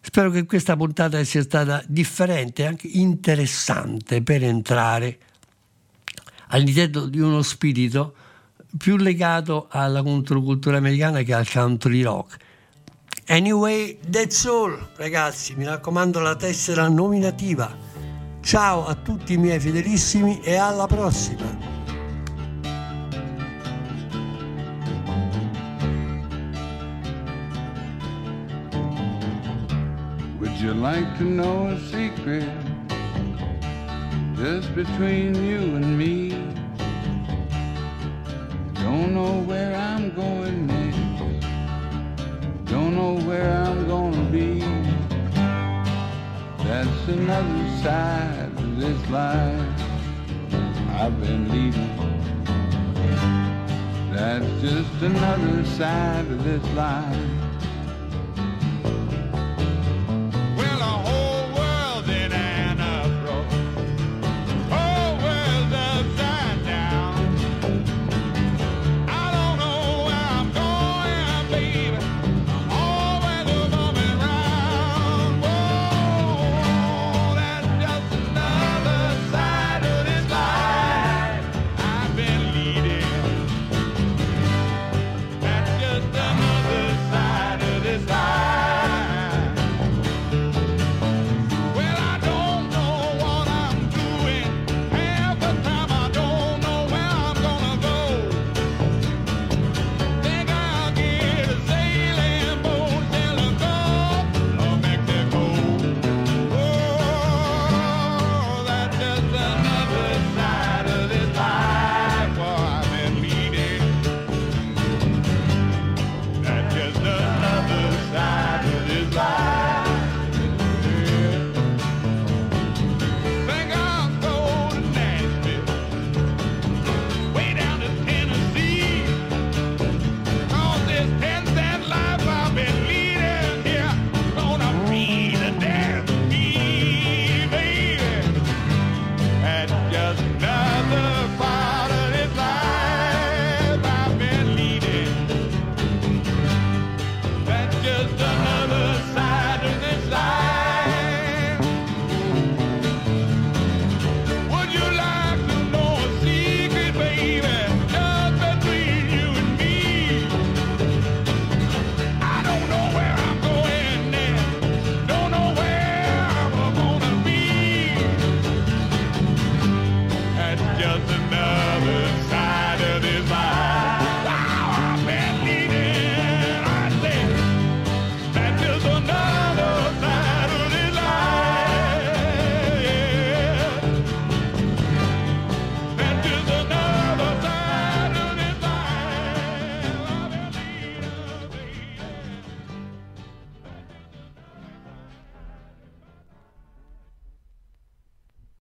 Spero 0.00 0.30
che 0.30 0.44
questa 0.44 0.76
puntata 0.76 1.22
sia 1.24 1.42
stata 1.42 1.82
differente 1.86 2.62
e 2.62 2.66
anche 2.66 2.88
interessante 2.88 4.22
per 4.22 4.42
entrare 4.42 5.18
all'interno 6.48 7.06
di 7.06 7.20
uno 7.20 7.42
spirito 7.42 8.14
più 8.76 8.96
legato 8.96 9.68
alla 9.70 10.02
controcultura 10.02 10.78
americana 10.78 11.22
che 11.22 11.34
al 11.34 11.48
country 11.48 12.02
rock. 12.02 12.36
Anyway, 13.28 13.98
that's 14.10 14.44
all, 14.44 14.88
ragazzi. 14.96 15.54
Mi 15.54 15.64
raccomando 15.64 16.18
la 16.18 16.34
tessera 16.34 16.88
nominativa. 16.88 17.91
Ciao 18.42 18.84
a 18.86 18.94
tutti 18.96 19.34
i 19.34 19.36
miei 19.36 19.60
fedelissimi 19.60 20.40
e 20.42 20.56
alla 20.56 20.86
prossima. 20.86 21.46
Would 30.40 30.58
you 30.58 30.74
like 30.74 31.06
to 31.18 31.24
know 31.24 31.68
a 31.68 31.78
secret 31.78 32.44
just 34.34 34.74
between 34.74 35.34
you 35.36 35.76
and 35.76 35.96
me? 35.96 36.30
Don't 38.82 39.14
know 39.14 39.40
where 39.46 39.72
I'm 39.76 40.12
going 40.14 40.66
next. 40.66 41.46
Don't 42.64 42.96
know 42.96 43.14
where 43.24 43.50
I'm 43.64 43.86
gonna 43.86 44.28
be. 44.30 44.81
That's 46.72 47.08
another 47.08 47.68
side 47.82 48.50
of 48.56 48.80
this 48.80 49.10
life 49.10 49.82
I've 50.88 51.20
been 51.20 51.46
leading. 51.50 51.96
That's 54.10 54.46
just 54.62 55.02
another 55.02 55.66
side 55.66 56.26
of 56.28 56.42
this 56.42 56.64
life 56.74 57.31